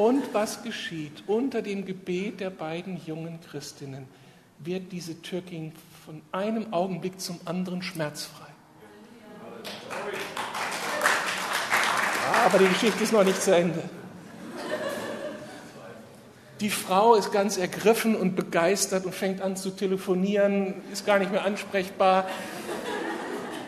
Und 0.00 0.32
was 0.32 0.62
geschieht? 0.62 1.24
Unter 1.26 1.60
dem 1.60 1.84
Gebet 1.84 2.40
der 2.40 2.48
beiden 2.48 2.98
jungen 3.04 3.38
Christinnen 3.42 4.08
wird 4.58 4.92
diese 4.92 5.20
Türkin 5.20 5.72
von 6.06 6.22
einem 6.32 6.72
Augenblick 6.72 7.20
zum 7.20 7.38
anderen 7.44 7.82
schmerzfrei. 7.82 8.46
Aber 12.46 12.58
die 12.58 12.68
Geschichte 12.68 13.04
ist 13.04 13.12
noch 13.12 13.24
nicht 13.24 13.42
zu 13.42 13.54
Ende. 13.54 13.82
Die 16.60 16.70
Frau 16.70 17.14
ist 17.14 17.30
ganz 17.30 17.58
ergriffen 17.58 18.16
und 18.16 18.36
begeistert 18.36 19.04
und 19.04 19.14
fängt 19.14 19.42
an 19.42 19.54
zu 19.54 19.68
telefonieren, 19.68 20.76
ist 20.90 21.04
gar 21.04 21.18
nicht 21.18 21.30
mehr 21.30 21.44
ansprechbar. 21.44 22.26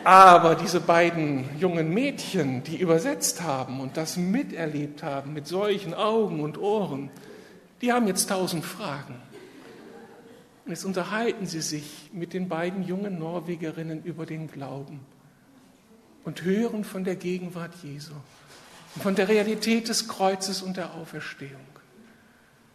Aber 0.03 0.55
diese 0.55 0.81
beiden 0.81 1.45
jungen 1.57 1.93
Mädchen, 1.93 2.63
die 2.63 2.77
übersetzt 2.77 3.41
haben 3.41 3.79
und 3.79 3.95
das 3.95 4.17
miterlebt 4.17 5.01
haben 5.01 5.33
mit 5.33 5.47
solchen 5.47 5.93
Augen 5.93 6.41
und 6.41 6.57
Ohren, 6.57 7.09
die 7.81 7.93
haben 7.93 8.07
jetzt 8.07 8.27
tausend 8.27 8.65
Fragen. 8.65 9.15
Und 10.65 10.71
jetzt 10.71 10.83
unterhalten 10.83 11.45
sie 11.45 11.61
sich 11.61 12.09
mit 12.11 12.33
den 12.33 12.49
beiden 12.49 12.83
jungen 12.83 13.17
Norwegerinnen 13.17 14.03
über 14.03 14.25
den 14.25 14.49
Glauben 14.49 14.99
und 16.25 16.43
hören 16.43 16.83
von 16.83 17.03
der 17.03 17.15
Gegenwart 17.15 17.73
Jesu, 17.81 18.13
von 19.01 19.15
der 19.15 19.29
Realität 19.29 19.87
des 19.87 20.07
Kreuzes 20.07 20.61
und 20.61 20.77
der 20.77 20.93
Auferstehung. 20.95 21.61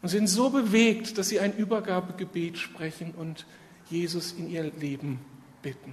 Und 0.00 0.08
sind 0.08 0.28
so 0.28 0.50
bewegt, 0.50 1.18
dass 1.18 1.28
sie 1.28 1.40
ein 1.40 1.56
Übergabegebet 1.56 2.56
sprechen 2.56 3.12
und 3.16 3.46
Jesus 3.90 4.32
in 4.32 4.48
ihr 4.48 4.70
Leben 4.78 5.18
bitten. 5.60 5.92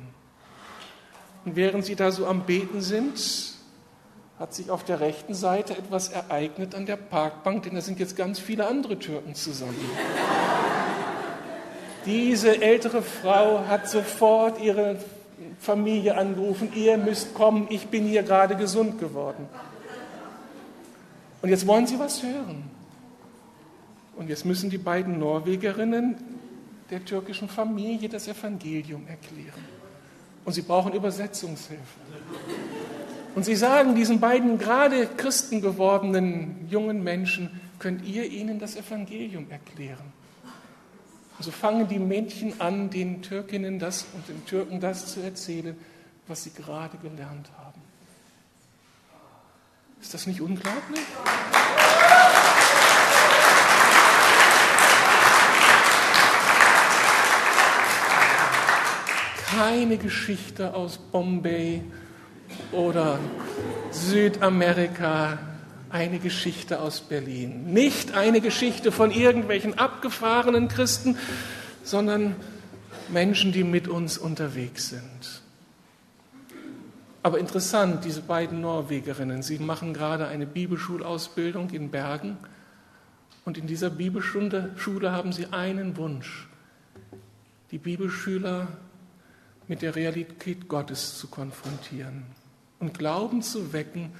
Und 1.45 1.55
während 1.55 1.85
sie 1.85 1.95
da 1.95 2.11
so 2.11 2.25
am 2.25 2.45
Beten 2.45 2.81
sind, 2.81 3.53
hat 4.39 4.53
sich 4.53 4.69
auf 4.69 4.83
der 4.83 4.99
rechten 4.99 5.33
Seite 5.35 5.77
etwas 5.77 6.09
ereignet 6.09 6.75
an 6.75 6.85
der 6.85 6.97
Parkbank, 6.97 7.63
denn 7.63 7.75
da 7.75 7.81
sind 7.81 7.99
jetzt 7.99 8.15
ganz 8.15 8.39
viele 8.39 8.67
andere 8.67 8.99
Türken 8.99 9.35
zusammen. 9.35 9.75
Diese 12.05 12.61
ältere 12.61 13.01
Frau 13.01 13.65
hat 13.67 13.89
sofort 13.89 14.59
ihre 14.59 14.97
Familie 15.59 16.17
angerufen, 16.17 16.71
ihr 16.75 16.97
müsst 16.97 17.33
kommen, 17.33 17.67
ich 17.69 17.87
bin 17.87 18.05
hier 18.05 18.23
gerade 18.23 18.55
gesund 18.55 18.99
geworden. 18.99 19.47
Und 21.41 21.49
jetzt 21.49 21.65
wollen 21.67 21.87
sie 21.87 21.99
was 21.99 22.23
hören. 22.23 22.69
Und 24.15 24.29
jetzt 24.29 24.45
müssen 24.45 24.69
die 24.69 24.77
beiden 24.77 25.19
Norwegerinnen 25.19 26.15
der 26.89 27.05
türkischen 27.05 27.49
Familie 27.49 28.09
das 28.09 28.27
Evangelium 28.27 29.07
erklären 29.07 29.74
und 30.45 30.53
sie 30.53 30.61
brauchen 30.61 30.93
Übersetzungshilfe. 30.93 31.83
Und 33.33 33.43
sie 33.43 33.55
sagen 33.55 33.95
diesen 33.95 34.19
beiden 34.21 34.57
gerade 34.57 35.07
Christen 35.07 35.61
gewordenen 35.61 36.67
jungen 36.69 37.03
Menschen, 37.03 37.59
könnt 37.79 38.05
ihr 38.05 38.25
ihnen 38.25 38.59
das 38.59 38.77
Evangelium 38.77 39.47
erklären? 39.49 40.13
Und 41.37 41.43
so 41.43 41.51
fangen 41.51 41.87
die 41.89 41.99
Mädchen 41.99 42.61
an, 42.61 42.89
den 42.89 43.21
Türkinnen 43.21 43.77
das 43.77 44.05
und 44.13 44.27
den 44.29 44.45
Türken 44.45 44.79
das 44.79 45.07
zu 45.07 45.19
erzählen, 45.19 45.75
was 46.27 46.43
sie 46.43 46.51
gerade 46.51 46.97
gelernt 46.97 47.49
haben. 47.57 47.81
Ist 50.01 50.13
das 50.13 50.27
nicht 50.27 50.39
unglaublich? 50.39 51.01
Keine 59.47 59.97
Geschichte 59.97 60.73
aus 60.73 60.97
Bombay 60.97 61.83
oder 62.71 63.19
Südamerika, 63.91 65.37
eine 65.89 66.19
Geschichte 66.19 66.79
aus 66.79 67.01
Berlin. 67.01 67.71
Nicht 67.71 68.13
eine 68.15 68.41
Geschichte 68.41 68.91
von 68.91 69.11
irgendwelchen 69.11 69.77
abgefahrenen 69.77 70.67
Christen, 70.67 71.17
sondern 71.83 72.35
Menschen, 73.09 73.51
die 73.51 73.63
mit 73.63 73.87
uns 73.87 74.17
unterwegs 74.17 74.89
sind. 74.89 75.41
Aber 77.23 77.39
interessant, 77.39 78.05
diese 78.05 78.21
beiden 78.21 78.61
Norwegerinnen, 78.61 79.41
sie 79.41 79.57
machen 79.57 79.93
gerade 79.93 80.27
eine 80.27 80.45
Bibelschulausbildung 80.45 81.69
in 81.71 81.89
Bergen 81.89 82.37
und 83.45 83.57
in 83.57 83.67
dieser 83.67 83.89
Bibelschule 83.89 85.11
haben 85.11 85.31
sie 85.31 85.47
einen 85.51 85.97
Wunsch. 85.97 86.47
Die 87.71 87.77
Bibelschüler 87.77 88.67
mit 89.67 89.81
der 89.81 89.95
Realität 89.95 90.67
Gottes 90.67 91.17
zu 91.17 91.27
konfrontieren 91.27 92.23
und 92.79 92.97
Glauben 92.97 93.41
zu 93.41 93.73
wecken, 93.73 94.13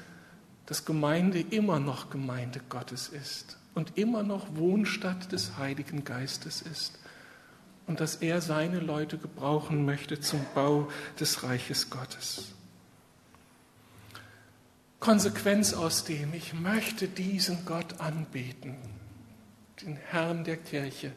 dass 0.65 0.85
Gemeinde 0.85 1.39
immer 1.39 1.79
noch 1.79 2.09
Gemeinde 2.09 2.61
Gottes 2.69 3.09
ist 3.09 3.57
und 3.75 3.97
immer 3.97 4.23
noch 4.23 4.55
Wohnstatt 4.55 5.31
des 5.31 5.57
Heiligen 5.57 6.03
Geistes 6.03 6.61
ist 6.61 6.97
und 7.87 7.99
dass 7.99 8.15
er 8.15 8.41
seine 8.41 8.79
Leute 8.79 9.17
gebrauchen 9.17 9.85
möchte 9.85 10.19
zum 10.19 10.41
Bau 10.55 10.89
des 11.19 11.43
Reiches 11.43 11.89
Gottes. 11.89 12.55
Konsequenz 14.99 15.73
aus 15.73 16.03
dem, 16.03 16.33
ich 16.33 16.53
möchte 16.53 17.07
diesen 17.07 17.63
Gott 17.65 17.99
anbeten, 17.99 18.75
den 19.81 19.97
Herrn 19.97 20.43
der 20.43 20.57
Kirche, 20.57 21.11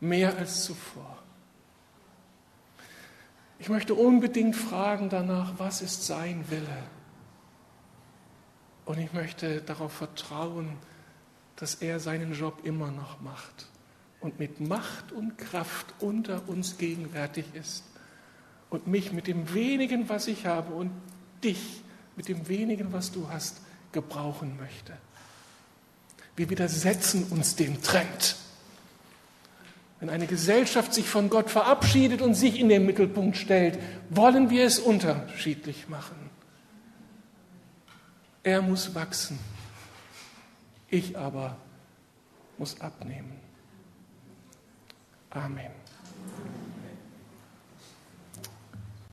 mehr 0.00 0.36
als 0.36 0.64
zuvor. 0.64 1.23
Ich 3.64 3.70
möchte 3.70 3.94
unbedingt 3.94 4.56
fragen 4.56 5.08
danach, 5.08 5.54
was 5.56 5.80
ist 5.80 6.04
sein 6.04 6.44
Wille? 6.50 6.82
Und 8.84 8.98
ich 8.98 9.14
möchte 9.14 9.62
darauf 9.62 9.90
vertrauen, 9.90 10.76
dass 11.56 11.76
er 11.76 11.98
seinen 11.98 12.34
Job 12.34 12.60
immer 12.64 12.90
noch 12.90 13.22
macht 13.22 13.70
und 14.20 14.38
mit 14.38 14.60
Macht 14.60 15.12
und 15.12 15.38
Kraft 15.38 15.94
unter 16.00 16.46
uns 16.46 16.76
gegenwärtig 16.76 17.46
ist 17.54 17.84
und 18.68 18.86
mich 18.86 19.14
mit 19.14 19.28
dem 19.28 19.54
wenigen, 19.54 20.10
was 20.10 20.26
ich 20.26 20.44
habe 20.44 20.74
und 20.74 20.90
dich 21.42 21.82
mit 22.16 22.28
dem 22.28 22.46
wenigen, 22.48 22.92
was 22.92 23.12
du 23.12 23.30
hast, 23.30 23.62
gebrauchen 23.92 24.58
möchte. 24.58 24.92
Wir 26.36 26.50
widersetzen 26.50 27.24
uns 27.30 27.56
dem 27.56 27.80
Trend. 27.80 28.36
Wenn 30.00 30.10
eine 30.10 30.26
Gesellschaft 30.26 30.92
sich 30.92 31.08
von 31.08 31.30
Gott 31.30 31.50
verabschiedet 31.50 32.20
und 32.20 32.34
sich 32.34 32.58
in 32.58 32.68
den 32.68 32.84
Mittelpunkt 32.84 33.36
stellt, 33.36 33.78
wollen 34.10 34.50
wir 34.50 34.64
es 34.64 34.78
unterschiedlich 34.78 35.88
machen. 35.88 36.16
Er 38.42 38.60
muss 38.60 38.94
wachsen, 38.94 39.38
ich 40.88 41.16
aber 41.16 41.56
muss 42.58 42.80
abnehmen. 42.80 43.32
Amen. 45.30 45.72